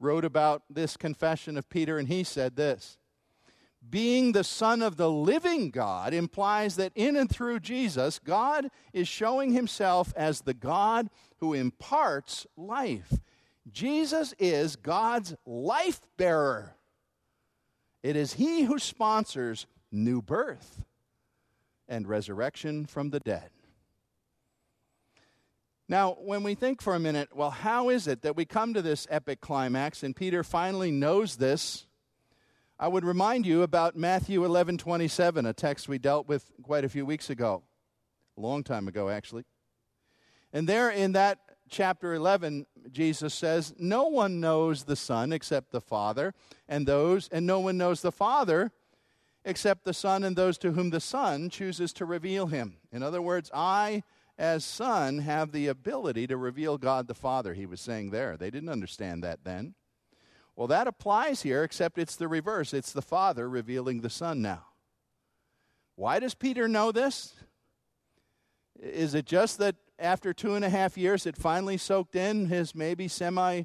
wrote 0.00 0.24
about 0.24 0.62
this 0.68 0.96
confession 0.96 1.56
of 1.56 1.68
Peter, 1.68 1.98
and 1.98 2.08
he 2.08 2.24
said 2.24 2.56
this 2.56 2.98
being 3.88 4.32
the 4.32 4.44
Son 4.44 4.80
of 4.80 4.96
the 4.96 5.10
living 5.10 5.70
God 5.70 6.14
implies 6.14 6.76
that 6.76 6.92
in 6.94 7.16
and 7.16 7.28
through 7.28 7.60
Jesus, 7.60 8.18
God 8.18 8.68
is 8.92 9.08
showing 9.08 9.52
himself 9.52 10.12
as 10.16 10.40
the 10.40 10.54
God 10.54 11.10
who 11.38 11.52
imparts 11.52 12.46
life. 12.56 13.18
Jesus 13.70 14.34
is 14.38 14.76
God's 14.76 15.34
life 15.44 16.00
bearer. 16.16 16.76
It 18.02 18.16
is 18.16 18.34
he 18.34 18.62
who 18.62 18.78
sponsors 18.78 19.66
new 19.90 20.22
birth 20.22 20.84
and 21.88 22.06
resurrection 22.06 22.86
from 22.86 23.10
the 23.10 23.20
dead. 23.20 23.50
Now, 25.92 26.12
when 26.12 26.42
we 26.42 26.54
think 26.54 26.80
for 26.80 26.94
a 26.94 26.98
minute, 26.98 27.36
well, 27.36 27.50
how 27.50 27.90
is 27.90 28.06
it 28.06 28.22
that 28.22 28.34
we 28.34 28.46
come 28.46 28.72
to 28.72 28.80
this 28.80 29.06
epic 29.10 29.42
climax 29.42 30.02
and 30.02 30.16
Peter 30.16 30.42
finally 30.42 30.90
knows 30.90 31.36
this? 31.36 31.84
I 32.78 32.88
would 32.88 33.04
remind 33.04 33.44
you 33.44 33.60
about 33.60 33.94
Matthew 33.94 34.42
11 34.42 34.78
27, 34.78 35.44
a 35.44 35.52
text 35.52 35.90
we 35.90 35.98
dealt 35.98 36.26
with 36.26 36.50
quite 36.62 36.86
a 36.86 36.88
few 36.88 37.04
weeks 37.04 37.28
ago, 37.28 37.62
a 38.38 38.40
long 38.40 38.64
time 38.64 38.88
ago, 38.88 39.10
actually. 39.10 39.44
And 40.50 40.66
there 40.66 40.88
in 40.88 41.12
that 41.12 41.40
chapter 41.68 42.14
11, 42.14 42.64
Jesus 42.90 43.34
says, 43.34 43.74
No 43.78 44.04
one 44.04 44.40
knows 44.40 44.84
the 44.84 44.96
Son 44.96 45.30
except 45.30 45.72
the 45.72 45.82
Father, 45.82 46.32
and 46.70 46.86
those, 46.86 47.28
and 47.28 47.46
no 47.46 47.60
one 47.60 47.76
knows 47.76 48.00
the 48.00 48.10
Father 48.10 48.72
except 49.44 49.84
the 49.84 49.92
Son 49.92 50.24
and 50.24 50.36
those 50.36 50.56
to 50.56 50.72
whom 50.72 50.88
the 50.88 51.00
Son 51.00 51.50
chooses 51.50 51.92
to 51.92 52.06
reveal 52.06 52.46
him. 52.46 52.78
In 52.90 53.02
other 53.02 53.20
words, 53.20 53.50
I, 53.52 54.04
as 54.38 54.64
Son, 54.64 55.18
have 55.18 55.52
the 55.52 55.68
ability 55.68 56.26
to 56.26 56.36
reveal 56.36 56.78
God 56.78 57.06
the 57.06 57.14
Father, 57.14 57.54
he 57.54 57.66
was 57.66 57.80
saying 57.80 58.10
there. 58.10 58.36
They 58.36 58.50
didn't 58.50 58.70
understand 58.70 59.22
that 59.22 59.44
then. 59.44 59.74
Well, 60.56 60.66
that 60.68 60.86
applies 60.86 61.42
here, 61.42 61.64
except 61.64 61.98
it's 61.98 62.16
the 62.16 62.28
reverse. 62.28 62.74
It's 62.74 62.92
the 62.92 63.02
Father 63.02 63.48
revealing 63.48 64.00
the 64.00 64.10
Son 64.10 64.42
now. 64.42 64.66
Why 65.96 66.18
does 66.18 66.34
Peter 66.34 66.68
know 66.68 66.92
this? 66.92 67.34
Is 68.80 69.14
it 69.14 69.26
just 69.26 69.58
that 69.58 69.76
after 69.98 70.32
two 70.32 70.54
and 70.54 70.64
a 70.64 70.70
half 70.70 70.98
years 70.98 71.26
it 71.26 71.36
finally 71.36 71.76
soaked 71.76 72.16
in 72.16 72.46
his 72.46 72.74
maybe 72.74 73.08
semi 73.08 73.62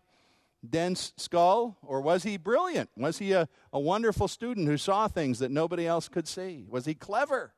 dense 0.67 1.13
skull? 1.17 1.77
Or 1.82 2.01
was 2.01 2.23
he 2.23 2.38
brilliant? 2.38 2.89
Was 2.95 3.17
he 3.19 3.32
a, 3.32 3.47
a 3.73 3.80
wonderful 3.80 4.27
student 4.27 4.67
who 4.67 4.77
saw 4.77 5.08
things 5.08 5.39
that 5.39 5.51
nobody 5.51 5.88
else 5.88 6.08
could 6.08 6.27
see? 6.27 6.65
Was 6.69 6.86
he 6.86 6.93
clever? 6.93 7.53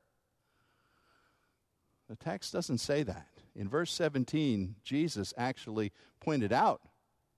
The 2.09 2.15
text 2.15 2.51
doesn't 2.51 2.79
say 2.79 3.03
that. 3.03 3.27
In 3.55 3.69
verse 3.69 3.91
17, 3.93 4.75
Jesus 4.83 5.33
actually 5.37 5.91
pointed 6.19 6.51
out 6.51 6.81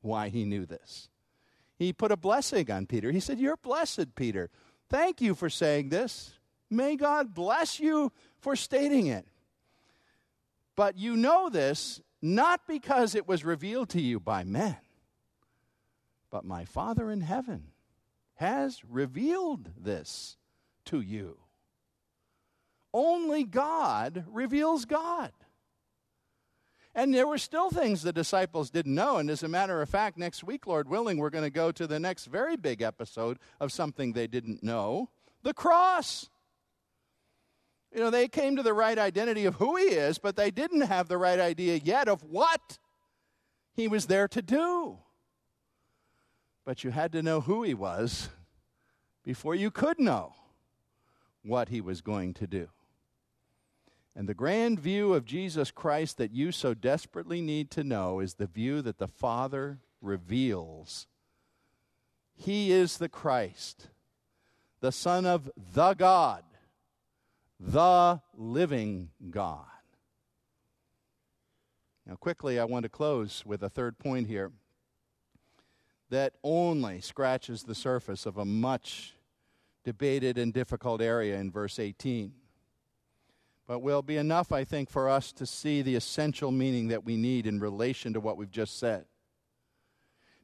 why 0.02 0.30
he 0.30 0.46
knew 0.46 0.66
this. 0.66 1.10
He 1.78 1.94
put 1.94 2.12
a 2.12 2.18
blessing 2.18 2.72
on 2.72 2.86
Peter. 2.86 3.12
He 3.12 3.20
said, 3.20 3.40
You're 3.40 3.58
blessed, 3.58 4.16
Peter. 4.16 4.50
Thank 4.90 5.20
you 5.20 5.36
for 5.36 5.50
saying 5.50 5.90
this. 5.90 6.34
May 6.70 6.96
God 6.96 7.34
bless 7.34 7.80
you 7.80 8.12
for 8.40 8.56
stating 8.56 9.08
it. 9.08 9.28
But 10.76 10.98
you 10.98 11.18
know 11.18 11.50
this 11.50 12.02
not 12.22 12.62
because 12.68 13.16
it 13.16 13.28
was 13.28 13.44
revealed 13.44 13.90
to 13.90 14.02
you 14.02 14.20
by 14.20 14.44
men, 14.44 14.78
but 16.30 16.46
my 16.46 16.66
Father 16.66 17.10
in 17.10 17.22
heaven 17.22 17.72
has 18.36 18.84
revealed 18.86 19.72
this 19.78 20.38
to 20.86 21.02
you. 21.02 21.38
Only 22.94 23.44
God 23.44 24.26
reveals 24.28 24.86
God. 24.86 25.32
And 26.94 27.14
there 27.14 27.28
were 27.28 27.38
still 27.38 27.70
things 27.70 28.02
the 28.02 28.12
disciples 28.12 28.70
didn't 28.70 28.94
know. 28.94 29.18
And 29.18 29.30
as 29.30 29.44
a 29.44 29.48
matter 29.48 29.82
of 29.82 29.90
fact, 29.90 30.18
next 30.18 30.44
week, 30.44 30.68
Lord 30.68 30.90
willing, 30.90 31.18
we're 31.18 31.30
going 31.30 31.46
to 31.46 31.50
go 31.50 31.72
to 31.72 31.88
the 31.88 32.00
next 32.00 32.26
very 32.26 32.58
big 32.58 32.82
episode 32.82 33.40
of 33.62 33.72
something 33.72 34.12
they 34.12 34.28
didn't 34.28 34.62
know 34.62 35.10
the 35.44 35.54
cross. 35.54 36.30
You 37.94 38.02
know, 38.02 38.10
they 38.10 38.28
came 38.28 38.58
to 38.58 38.64
the 38.64 38.74
right 38.74 38.98
identity 38.98 39.46
of 39.46 39.56
who 39.56 39.78
he 39.78 39.86
is, 39.86 40.18
but 40.18 40.36
they 40.36 40.52
didn't 40.52 40.82
have 40.82 41.08
the 41.08 41.18
right 41.18 41.40
idea 41.40 41.80
yet 41.82 42.08
of 42.08 42.24
what 42.24 42.78
he 43.74 43.88
was 43.88 44.08
there 44.08 44.28
to 44.28 44.42
do. 44.42 45.00
But 46.66 46.84
you 46.84 46.92
had 46.92 47.12
to 47.14 47.24
know 47.24 47.42
who 47.42 47.64
he 47.64 47.74
was 47.74 48.30
before 49.24 49.56
you 49.56 49.72
could 49.72 50.00
know 50.00 50.34
what 51.44 51.70
he 51.70 51.82
was 51.82 52.02
going 52.02 52.34
to 52.36 52.48
do. 52.48 52.70
And 54.16 54.28
the 54.28 54.34
grand 54.34 54.80
view 54.80 55.14
of 55.14 55.26
Jesus 55.26 55.72
Christ 55.72 56.18
that 56.18 56.32
you 56.32 56.52
so 56.52 56.74
desperately 56.74 57.42
need 57.42 57.72
to 57.72 57.84
know 57.84 58.20
is 58.20 58.34
the 58.34 58.46
view 58.46 58.82
that 58.82 58.98
the 58.98 59.08
Father 59.08 59.80
reveals. 60.02 61.08
He 62.36 62.72
is 62.72 62.98
the 62.98 63.08
Christ, 63.08 63.88
the 64.82 64.92
Son 64.92 65.26
of 65.26 65.50
the 65.74 65.94
God, 65.94 66.44
the 67.60 68.22
living 68.36 69.12
God. 69.30 69.66
Now, 72.06 72.16
quickly, 72.16 72.60
I 72.60 72.66
want 72.66 72.84
to 72.84 72.90
close 72.90 73.44
with 73.46 73.64
a 73.64 73.70
third 73.70 73.98
point 73.98 74.28
here 74.28 74.52
that 76.10 76.34
only 76.44 77.00
scratches 77.00 77.64
the 77.64 77.76
surface 77.76 78.26
of 78.26 78.38
a 78.38 78.44
much 78.44 79.14
debated 79.86 80.38
and 80.38 80.52
difficult 80.52 81.02
area 81.02 81.38
in 81.38 81.50
verse 81.50 81.80
18 81.80 82.34
but 83.72 83.82
will 83.82 84.02
be 84.02 84.18
enough, 84.18 84.52
I 84.52 84.66
think, 84.66 84.90
for 84.90 85.08
us 85.08 85.32
to 85.32 85.46
see 85.46 85.82
the 85.82 85.96
essential 85.96 86.52
meaning 86.52 86.90
that 86.90 87.06
we 87.06 87.16
need 87.16 87.48
in 87.48 87.62
relation 87.62 88.12
to 88.12 88.20
what 88.20 88.36
we've 88.36 88.52
just 88.52 88.78
said. 88.78 89.06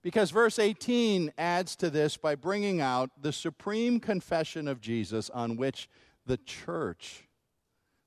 Because 0.01 0.31
verse 0.31 0.57
18 0.57 1.33
adds 1.37 1.75
to 1.75 1.89
this 1.89 2.15
by 2.15 2.35
bringing 2.35 2.79
out 2.79 3.09
the 3.21 3.33
supreme 3.33 3.99
confession 3.99 4.65
of 4.65 4.79
Jesus 4.79 5.29
on 5.29 5.57
which 5.57 5.89
the 6.25 6.37
church 6.37 7.27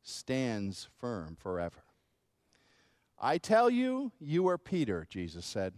stands 0.02 0.88
firm 0.98 1.36
forever. 1.38 1.84
I 3.20 3.36
tell 3.36 3.68
you, 3.68 4.12
you 4.20 4.48
are 4.48 4.56
Peter, 4.56 5.06
Jesus 5.06 5.44
said, 5.44 5.74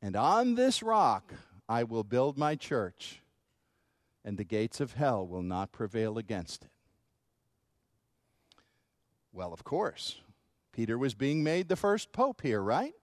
and 0.00 0.14
on 0.14 0.54
this 0.54 0.80
rock 0.80 1.34
I 1.68 1.82
will 1.82 2.04
build 2.04 2.38
my 2.38 2.54
church, 2.54 3.20
and 4.24 4.38
the 4.38 4.44
gates 4.44 4.78
of 4.78 4.92
hell 4.92 5.26
will 5.26 5.42
not 5.42 5.72
prevail 5.72 6.18
against 6.18 6.62
it. 6.62 6.70
Well, 9.32 9.52
of 9.52 9.64
course. 9.64 10.20
Peter 10.72 10.96
was 10.96 11.14
being 11.14 11.42
made 11.42 11.68
the 11.68 11.76
first 11.76 12.12
pope 12.12 12.42
here, 12.42 12.60
right? 12.60 12.94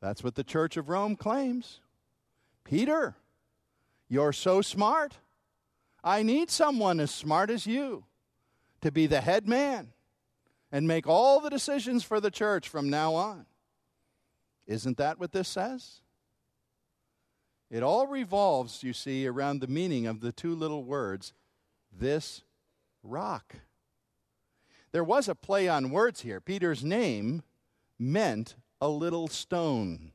That's 0.00 0.24
what 0.24 0.34
the 0.34 0.44
Church 0.44 0.76
of 0.76 0.88
Rome 0.88 1.16
claims. 1.16 1.80
Peter, 2.64 3.14
you're 4.08 4.32
so 4.32 4.60
smart. 4.62 5.18
I 6.04 6.22
need 6.22 6.50
someone 6.50 6.98
as 7.00 7.10
smart 7.10 7.50
as 7.50 7.66
you 7.66 8.04
to 8.80 8.90
be 8.90 9.06
the 9.06 9.20
head 9.20 9.48
man 9.48 9.92
and 10.72 10.88
make 10.88 11.06
all 11.06 11.40
the 11.40 11.50
decisions 11.50 12.02
for 12.02 12.20
the 12.20 12.30
church 12.30 12.68
from 12.68 12.90
now 12.90 13.14
on. 13.14 13.46
Isn't 14.66 14.96
that 14.96 15.20
what 15.20 15.32
this 15.32 15.48
says? 15.48 16.00
It 17.70 17.82
all 17.82 18.06
revolves, 18.06 18.82
you 18.82 18.92
see, 18.92 19.26
around 19.26 19.60
the 19.60 19.66
meaning 19.66 20.06
of 20.06 20.20
the 20.20 20.32
two 20.32 20.54
little 20.54 20.84
words, 20.84 21.32
this 21.96 22.42
rock. 23.02 23.56
There 24.92 25.04
was 25.04 25.28
a 25.28 25.34
play 25.34 25.68
on 25.68 25.90
words 25.90 26.20
here. 26.20 26.40
Peter's 26.40 26.84
name 26.84 27.42
meant 27.98 28.54
a 28.80 28.88
little 28.88 29.28
stone. 29.28 30.12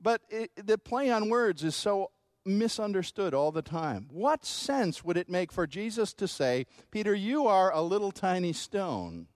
But 0.00 0.22
it, 0.30 0.50
the 0.56 0.78
play 0.78 1.10
on 1.10 1.28
words 1.28 1.62
is 1.62 1.76
so 1.76 2.10
misunderstood 2.44 3.34
all 3.34 3.52
the 3.52 3.62
time. 3.62 4.08
What 4.10 4.44
sense 4.44 5.04
would 5.04 5.16
it 5.16 5.28
make 5.28 5.52
for 5.52 5.66
Jesus 5.66 6.14
to 6.14 6.26
say, 6.26 6.66
Peter, 6.90 7.14
you 7.14 7.46
are 7.46 7.72
a 7.72 7.82
little 7.82 8.12
tiny 8.12 8.52
stone? 8.52 9.26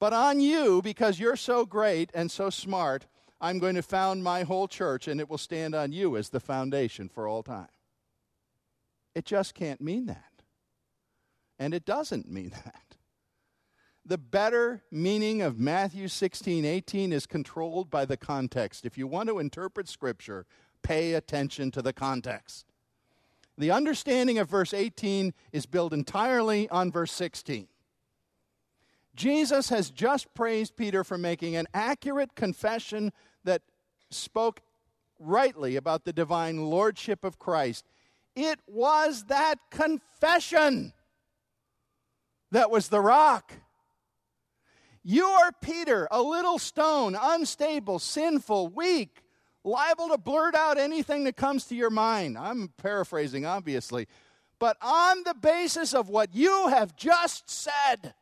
But 0.00 0.12
on 0.12 0.40
you, 0.40 0.82
because 0.82 1.20
you're 1.20 1.36
so 1.36 1.64
great 1.64 2.10
and 2.12 2.30
so 2.30 2.50
smart, 2.50 3.06
I'm 3.40 3.58
going 3.58 3.76
to 3.76 3.82
found 3.82 4.24
my 4.24 4.42
whole 4.42 4.66
church, 4.66 5.06
and 5.06 5.20
it 5.20 5.30
will 5.30 5.38
stand 5.38 5.74
on 5.74 5.92
you 5.92 6.16
as 6.16 6.30
the 6.30 6.40
foundation 6.40 7.08
for 7.08 7.28
all 7.28 7.42
time. 7.42 7.68
It 9.14 9.24
just 9.24 9.54
can't 9.54 9.80
mean 9.80 10.06
that. 10.06 10.33
And 11.58 11.74
it 11.74 11.84
doesn't 11.84 12.30
mean 12.30 12.50
that. 12.64 12.96
The 14.06 14.18
better 14.18 14.82
meaning 14.90 15.40
of 15.40 15.58
Matthew 15.58 16.08
16, 16.08 16.64
18 16.64 17.12
is 17.12 17.26
controlled 17.26 17.90
by 17.90 18.04
the 18.04 18.18
context. 18.18 18.84
If 18.84 18.98
you 18.98 19.06
want 19.06 19.30
to 19.30 19.38
interpret 19.38 19.88
Scripture, 19.88 20.44
pay 20.82 21.14
attention 21.14 21.70
to 21.70 21.80
the 21.80 21.94
context. 21.94 22.66
The 23.56 23.70
understanding 23.70 24.38
of 24.38 24.50
verse 24.50 24.74
18 24.74 25.32
is 25.52 25.64
built 25.64 25.92
entirely 25.92 26.68
on 26.68 26.92
verse 26.92 27.12
16. 27.12 27.68
Jesus 29.14 29.68
has 29.68 29.90
just 29.90 30.34
praised 30.34 30.76
Peter 30.76 31.04
for 31.04 31.16
making 31.16 31.56
an 31.56 31.68
accurate 31.72 32.34
confession 32.34 33.12
that 33.44 33.62
spoke 34.10 34.60
rightly 35.18 35.76
about 35.76 36.04
the 36.04 36.12
divine 36.12 36.64
lordship 36.64 37.24
of 37.24 37.38
Christ. 37.38 37.86
It 38.34 38.58
was 38.66 39.24
that 39.24 39.56
confession 39.70 40.92
that 42.54 42.70
was 42.70 42.88
the 42.88 43.00
rock. 43.00 43.52
You 45.02 45.26
are 45.26 45.50
Peter, 45.60 46.06
a 46.10 46.22
little 46.22 46.58
stone, 46.58 47.16
unstable, 47.20 47.98
sinful, 47.98 48.68
weak, 48.68 49.22
liable 49.64 50.08
to 50.10 50.18
blurt 50.18 50.54
out 50.54 50.78
anything 50.78 51.24
that 51.24 51.36
comes 51.36 51.64
to 51.66 51.74
your 51.74 51.90
mind. 51.90 52.38
I'm 52.38 52.68
paraphrasing, 52.76 53.44
obviously. 53.44 54.06
But 54.60 54.76
on 54.80 55.24
the 55.24 55.34
basis 55.34 55.94
of 55.94 56.08
what 56.08 56.32
you 56.32 56.68
have 56.68 56.94
just 56.94 57.50
said, 57.50 58.14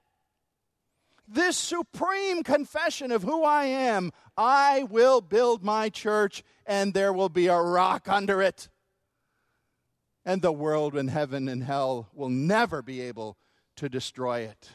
this 1.29 1.59
supreme 1.59 2.43
confession 2.43 3.13
of 3.13 3.23
who 3.23 3.45
I 3.45 3.67
am, 3.67 4.13
I 4.37 4.85
will 4.85 5.21
build 5.21 5.63
my 5.63 5.91
church 5.91 6.43
and 6.65 6.95
there 6.95 7.13
will 7.13 7.29
be 7.29 7.49
a 7.49 7.61
rock 7.61 8.09
under 8.09 8.41
it. 8.41 8.71
And 10.25 10.41
the 10.41 10.53
world 10.53 10.97
and 10.97 11.11
heaven 11.11 11.49
and 11.49 11.63
hell 11.63 12.09
will 12.15 12.31
never 12.31 12.81
be 12.81 13.03
able 13.03 13.37
to 13.77 13.89
destroy 13.89 14.41
it. 14.41 14.71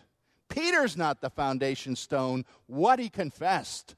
Peter's 0.50 0.98
not 0.98 1.22
the 1.22 1.30
foundation 1.30 1.96
stone. 1.96 2.46
What 2.66 3.00
he 3.00 3.10
confessed 3.10 3.96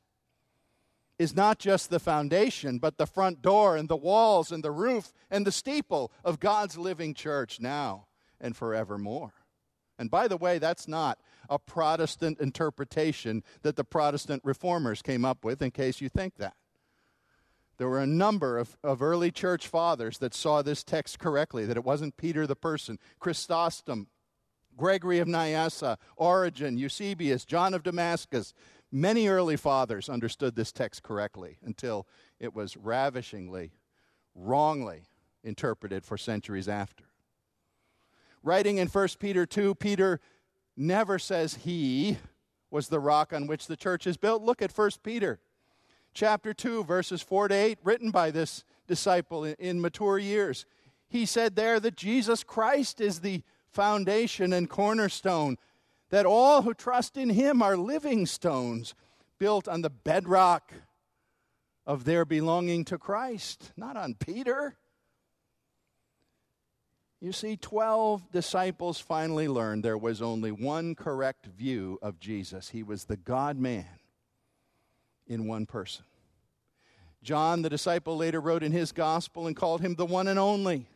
is 1.17 1.35
not 1.35 1.59
just 1.59 1.89
the 1.89 1.99
foundation, 1.99 2.79
but 2.79 2.97
the 2.97 3.05
front 3.05 3.41
door 3.41 3.75
and 3.75 3.89
the 3.89 3.97
walls 3.97 4.51
and 4.51 4.63
the 4.63 4.71
roof 4.71 5.13
and 5.29 5.45
the 5.45 5.51
steeple 5.51 6.11
of 6.23 6.39
God's 6.39 6.77
living 6.77 7.13
church 7.13 7.59
now 7.59 8.07
and 8.39 8.55
forevermore. 8.55 9.33
And 9.99 10.09
by 10.09 10.29
the 10.29 10.37
way, 10.37 10.59
that's 10.59 10.87
not 10.87 11.19
a 11.49 11.59
Protestant 11.59 12.39
interpretation 12.39 13.43
that 13.63 13.75
the 13.75 13.83
Protestant 13.83 14.41
reformers 14.45 15.01
came 15.01 15.25
up 15.25 15.43
with, 15.43 15.61
in 15.61 15.71
case 15.71 15.99
you 15.99 16.07
think 16.07 16.37
that. 16.37 16.55
There 17.77 17.89
were 17.89 17.99
a 17.99 18.07
number 18.07 18.57
of, 18.57 18.77
of 18.83 19.01
early 19.01 19.31
church 19.31 19.67
fathers 19.67 20.17
that 20.19 20.33
saw 20.33 20.61
this 20.61 20.83
text 20.83 21.19
correctly, 21.19 21.65
that 21.65 21.77
it 21.77 21.83
wasn't 21.83 22.17
Peter 22.17 22.47
the 22.47 22.55
person. 22.55 22.97
Chrysostom 23.19 24.07
Gregory 24.79 25.19
of 25.19 25.27
Nyssa, 25.27 25.97
Origen, 26.15 26.77
Eusebius, 26.77 27.43
John 27.43 27.73
of 27.73 27.83
Damascus. 27.83 28.53
Many 28.91 29.27
early 29.27 29.57
fathers 29.57 30.07
understood 30.07 30.55
this 30.55 30.71
text 30.71 31.03
correctly 31.03 31.57
until 31.63 32.07
it 32.39 32.55
was 32.55 32.77
ravishingly, 32.77 33.73
wrongly 34.33 35.09
interpreted 35.43 36.05
for 36.05 36.17
centuries 36.17 36.69
after. 36.69 37.03
Writing 38.41 38.77
in 38.77 38.87
1 38.87 39.07
Peter 39.19 39.45
2, 39.45 39.75
Peter 39.75 40.21
never 40.77 41.19
says 41.19 41.55
he 41.55 42.17
was 42.71 42.87
the 42.87 43.01
rock 43.01 43.33
on 43.33 43.47
which 43.47 43.67
the 43.67 43.75
church 43.75 44.07
is 44.07 44.15
built. 44.15 44.41
Look 44.41 44.61
at 44.61 44.75
1 44.75 44.91
Peter 45.03 45.41
chapter 46.13 46.53
2, 46.53 46.85
verses 46.85 47.21
4 47.21 47.49
to 47.49 47.55
8, 47.55 47.79
written 47.83 48.11
by 48.11 48.31
this 48.31 48.63
disciple 48.87 49.43
in, 49.43 49.55
in 49.59 49.81
mature 49.81 50.17
years. 50.17 50.65
He 51.09 51.25
said 51.25 51.57
there 51.57 51.81
that 51.81 51.97
Jesus 51.97 52.45
Christ 52.45 53.01
is 53.01 53.19
the 53.19 53.43
foundation 53.71 54.53
and 54.53 54.69
cornerstone, 54.69 55.57
that 56.09 56.25
all 56.25 56.63
who 56.63 56.73
trust 56.73 57.17
in 57.17 57.29
him 57.29 57.61
are 57.61 57.77
living 57.77 58.25
stones 58.25 58.95
built 59.37 59.67
on 59.67 59.81
the 59.81 59.89
bedrock 59.89 60.73
of 61.85 62.03
their 62.03 62.25
belonging 62.25 62.85
to 62.85 62.97
Christ, 62.97 63.71
not 63.75 63.97
on 63.97 64.13
Peter. 64.13 64.75
You 67.21 67.31
see, 67.31 67.57
12 67.57 68.31
disciples 68.31 68.99
finally 68.99 69.47
learned 69.47 69.83
there 69.83 69.97
was 69.97 70.21
only 70.21 70.51
one 70.51 70.95
correct 70.95 71.47
view 71.47 71.99
of 72.01 72.19
Jesus. 72.19 72.69
He 72.69 72.81
was 72.81 73.05
the 73.05 73.17
God 73.17 73.57
man 73.57 73.85
in 75.27 75.47
one 75.47 75.65
person. 75.65 76.05
John, 77.21 77.61
the 77.61 77.69
disciple, 77.69 78.15
later 78.15 78.39
wrote 78.39 78.63
in 78.63 78.71
his 78.71 78.91
gospel 78.91 79.47
and 79.47 79.55
called 79.55 79.81
him 79.81 79.95
the 79.95 80.05
one 80.05 80.27
and 80.27 80.39
only. 80.39 80.87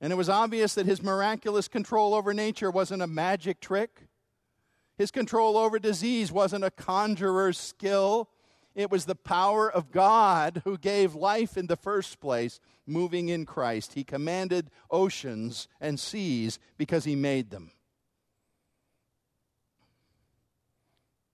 And 0.00 0.12
it 0.12 0.16
was 0.16 0.28
obvious 0.28 0.74
that 0.74 0.86
his 0.86 1.02
miraculous 1.02 1.68
control 1.68 2.14
over 2.14 2.34
nature 2.34 2.70
wasn't 2.70 3.02
a 3.02 3.06
magic 3.06 3.60
trick. 3.60 4.08
His 4.98 5.10
control 5.10 5.56
over 5.56 5.78
disease 5.78 6.30
wasn't 6.30 6.64
a 6.64 6.70
conjurer's 6.70 7.58
skill. 7.58 8.28
It 8.74 8.90
was 8.90 9.06
the 9.06 9.14
power 9.14 9.70
of 9.70 9.90
God 9.90 10.60
who 10.64 10.76
gave 10.76 11.14
life 11.14 11.56
in 11.56 11.66
the 11.66 11.76
first 11.76 12.20
place, 12.20 12.60
moving 12.86 13.30
in 13.30 13.46
Christ. 13.46 13.94
He 13.94 14.04
commanded 14.04 14.70
oceans 14.90 15.66
and 15.80 15.98
seas 15.98 16.58
because 16.76 17.04
he 17.04 17.16
made 17.16 17.50
them. 17.50 17.72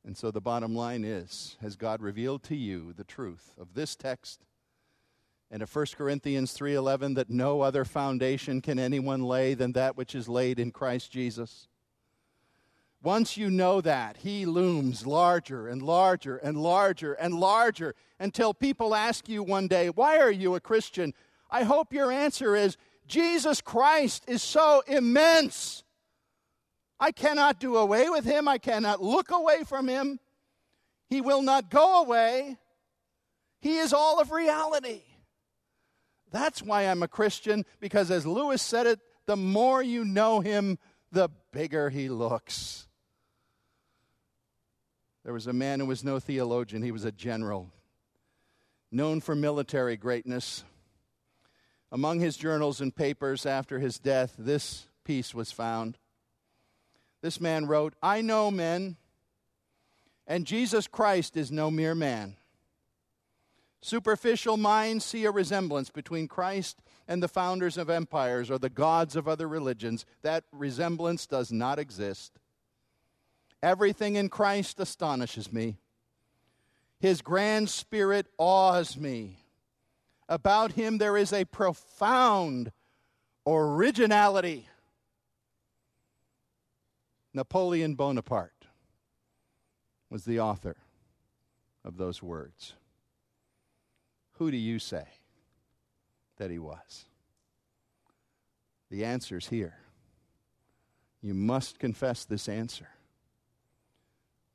And 0.05 0.17
so 0.17 0.31
the 0.31 0.41
bottom 0.41 0.75
line 0.75 1.05
is 1.05 1.57
Has 1.61 1.77
God 1.77 2.01
revealed 2.01 2.43
to 2.45 2.57
you 2.57 2.93
the 2.93 3.05
truth 3.05 3.55
of 3.59 3.75
this 3.75 3.97
text 3.97 4.45
and 5.53 5.63
of 5.63 5.69
1 5.71 5.87
Corinthians 5.97 6.55
3:11 6.55 7.15
that 7.15 7.29
no 7.29 7.61
other 7.61 7.85
foundation 7.85 8.63
can 8.63 8.79
anyone 8.79 9.23
lay 9.23 9.53
than 9.53 9.73
that 9.73 9.99
which 9.99 10.15
is 10.15 10.27
laid 10.27 10.59
in 10.59 10.73
Christ 10.73 11.13
Jesus? 11.13 11.69
Once 13.03 13.37
you 13.37 13.51
know 13.51 13.83
that, 13.83 14.17
he 14.19 14.47
looms 14.47 15.07
larger 15.07 15.69
and 15.69 15.83
larger 15.83 16.39
and 16.39 16.57
larger 16.57 17.13
and 17.15 17.35
larger 17.35 17.95
until 18.19 18.55
people 18.55 18.95
ask 18.95 19.29
you 19.29 19.43
one 19.43 19.69
day, 19.69 19.91
Why 19.91 20.19
are 20.19 20.31
you 20.31 20.55
a 20.55 20.61
Christian? 20.61 21.13
I 21.51 21.65
hope 21.65 21.93
your 21.93 22.11
answer 22.11 22.57
is, 22.57 22.79
Jesus 23.07 23.61
Christ 23.61 24.25
is 24.27 24.43
so 24.43 24.83
immense. 24.87 25.85
I 26.99 27.13
cannot 27.13 27.61
do 27.61 27.77
away 27.77 28.09
with 28.09 28.25
him. 28.25 28.49
I 28.49 28.57
cannot 28.57 29.03
look 29.03 29.31
away 29.31 29.65
from 29.65 29.87
him. 29.87 30.19
He 31.09 31.21
will 31.21 31.43
not 31.43 31.69
go 31.69 32.01
away. 32.01 32.57
He 33.61 33.77
is 33.77 33.93
all 33.93 34.19
of 34.19 34.31
reality. 34.31 35.03
That's 36.33 36.63
why 36.63 36.83
I'm 36.83 37.03
a 37.03 37.09
Christian, 37.09 37.65
because 37.79 38.11
as 38.11 38.27
Lewis 38.27 38.63
said 38.63 38.87
it, 38.87 39.01
the 39.27 39.37
more 39.37 39.83
you 39.83 40.05
know 40.05 40.41
him, 40.41 40.79
the 41.13 41.29
bigger 41.53 41.91
he 41.91 42.09
looks. 42.09 42.89
There 45.25 45.35
was 45.35 45.47
a 45.47 45.53
man 45.53 45.79
who 45.79 45.87
was 45.87 46.03
no 46.03 46.19
theologian, 46.19 46.83
he 46.83 46.91
was 46.91 47.05
a 47.05 47.13
general, 47.13 47.71
known 48.91 49.21
for 49.21 49.37
military 49.37 49.97
greatness. 49.97 50.65
Among 51.93 52.19
his 52.19 52.37
journals 52.37 52.81
and 52.81 52.97
papers 52.97 53.47
after 53.47 53.79
his 53.79 53.99
death, 53.99 54.35
this 54.39 54.87
piece 55.05 55.35
was 55.35 55.53
found. 55.53 55.99
This 57.21 57.41
man 57.41 57.67
wrote, 57.67 57.95
I 58.03 58.23
know 58.23 58.51
men, 58.51 58.97
and 60.27 60.47
Jesus 60.47 60.87
Christ 60.87 61.37
is 61.37 61.53
no 61.53 61.71
mere 61.71 61.95
man. 61.95 62.37
Superficial 63.83 64.57
minds 64.57 65.05
see 65.05 65.25
a 65.25 65.31
resemblance 65.31 65.91
between 65.91 66.29
Christ 66.29 66.81
and 67.09 67.23
the 67.23 67.29
founders 67.29 67.77
of 67.77 67.91
empires 67.91 68.51
or 68.51 68.59
the 68.59 68.71
gods 68.71 69.17
of 69.17 69.27
other 69.27 69.49
religions. 69.49 70.07
That 70.23 70.45
resemblance 70.53 71.27
does 71.27 71.53
not 71.53 71.79
exist. 71.79 72.39
Everything 73.63 74.15
in 74.17 74.29
Christ 74.29 74.79
astonishes 74.81 75.53
me. 75.53 75.77
His 77.01 77.23
grand 77.23 77.69
spirit 77.69 78.29
awes 78.39 78.97
me. 78.97 79.39
About 80.29 80.73
him 80.73 80.99
there 80.99 81.17
is 81.17 81.33
a 81.33 81.45
profound 81.45 82.71
originality 83.47 84.69
Napoleon 87.35 87.95
Bonaparte 87.95 88.67
was 90.11 90.25
the 90.25 90.39
author 90.39 90.77
of 91.85 91.97
those 91.97 92.23
words. 92.23 92.75
Who 94.43 94.51
do 94.51 94.57
you 94.57 94.81
say 94.81 95.05
that 96.39 96.51
he 96.51 96.59
was? 96.59 97.05
The 98.91 99.05
answer's 99.05 99.47
here. 99.47 99.77
You 101.23 101.33
must 101.33 101.79
confess 101.79 102.25
this 102.25 102.49
answer. 102.49 102.89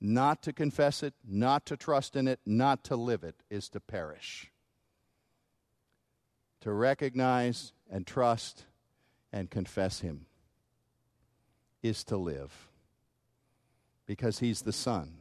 Not 0.01 0.43
to 0.43 0.51
confess 0.51 1.03
it, 1.03 1.13
not 1.25 1.65
to 1.67 1.77
trust 1.77 2.17
in 2.17 2.27
it, 2.27 2.41
not 2.45 2.83
to 2.83 2.97
live 2.97 3.23
it 3.23 3.35
is 3.49 3.69
to 3.69 3.79
perish. 3.79 4.51
To 6.59 6.73
recognize 6.73 7.71
and 7.89 8.05
trust 8.05 8.65
and 9.31 9.49
confess 9.49 10.01
him 10.01 10.25
is 11.81 12.03
to 12.03 12.17
live 12.17 12.67
because 14.05 14.39
he's 14.39 14.63
the 14.63 14.73
Son 14.73 15.19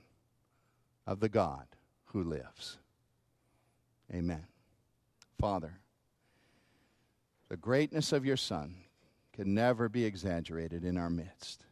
of 1.06 1.20
the 1.20 1.28
God 1.28 1.66
who 2.06 2.24
lives. 2.24 2.78
Amen. 4.12 4.46
Father, 5.38 5.78
the 7.48 7.56
greatness 7.56 8.12
of 8.12 8.24
your 8.24 8.36
Son 8.36 8.76
can 9.32 9.54
never 9.54 9.88
be 9.88 10.04
exaggerated 10.04 10.84
in 10.84 10.96
our 10.96 11.10
midst. 11.10 11.64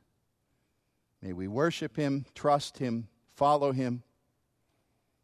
May 1.23 1.33
we 1.33 1.49
worship 1.49 1.97
him, 1.97 2.27
trust 2.35 2.79
him, 2.79 3.09
follow 3.35 3.73
him 3.73 4.03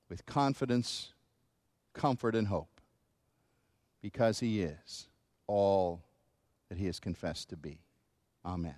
with 0.09 0.25
confidence, 0.25 1.13
comfort, 1.93 2.35
and 2.35 2.49
hope 2.49 2.81
because 4.01 4.41
he 4.41 4.63
is 4.63 5.09
all 5.47 6.03
that 6.69 6.79
he 6.79 6.87
has 6.87 6.99
confessed 6.99 7.51
to 7.51 7.57
be. 7.57 7.81
Amen. 8.45 8.77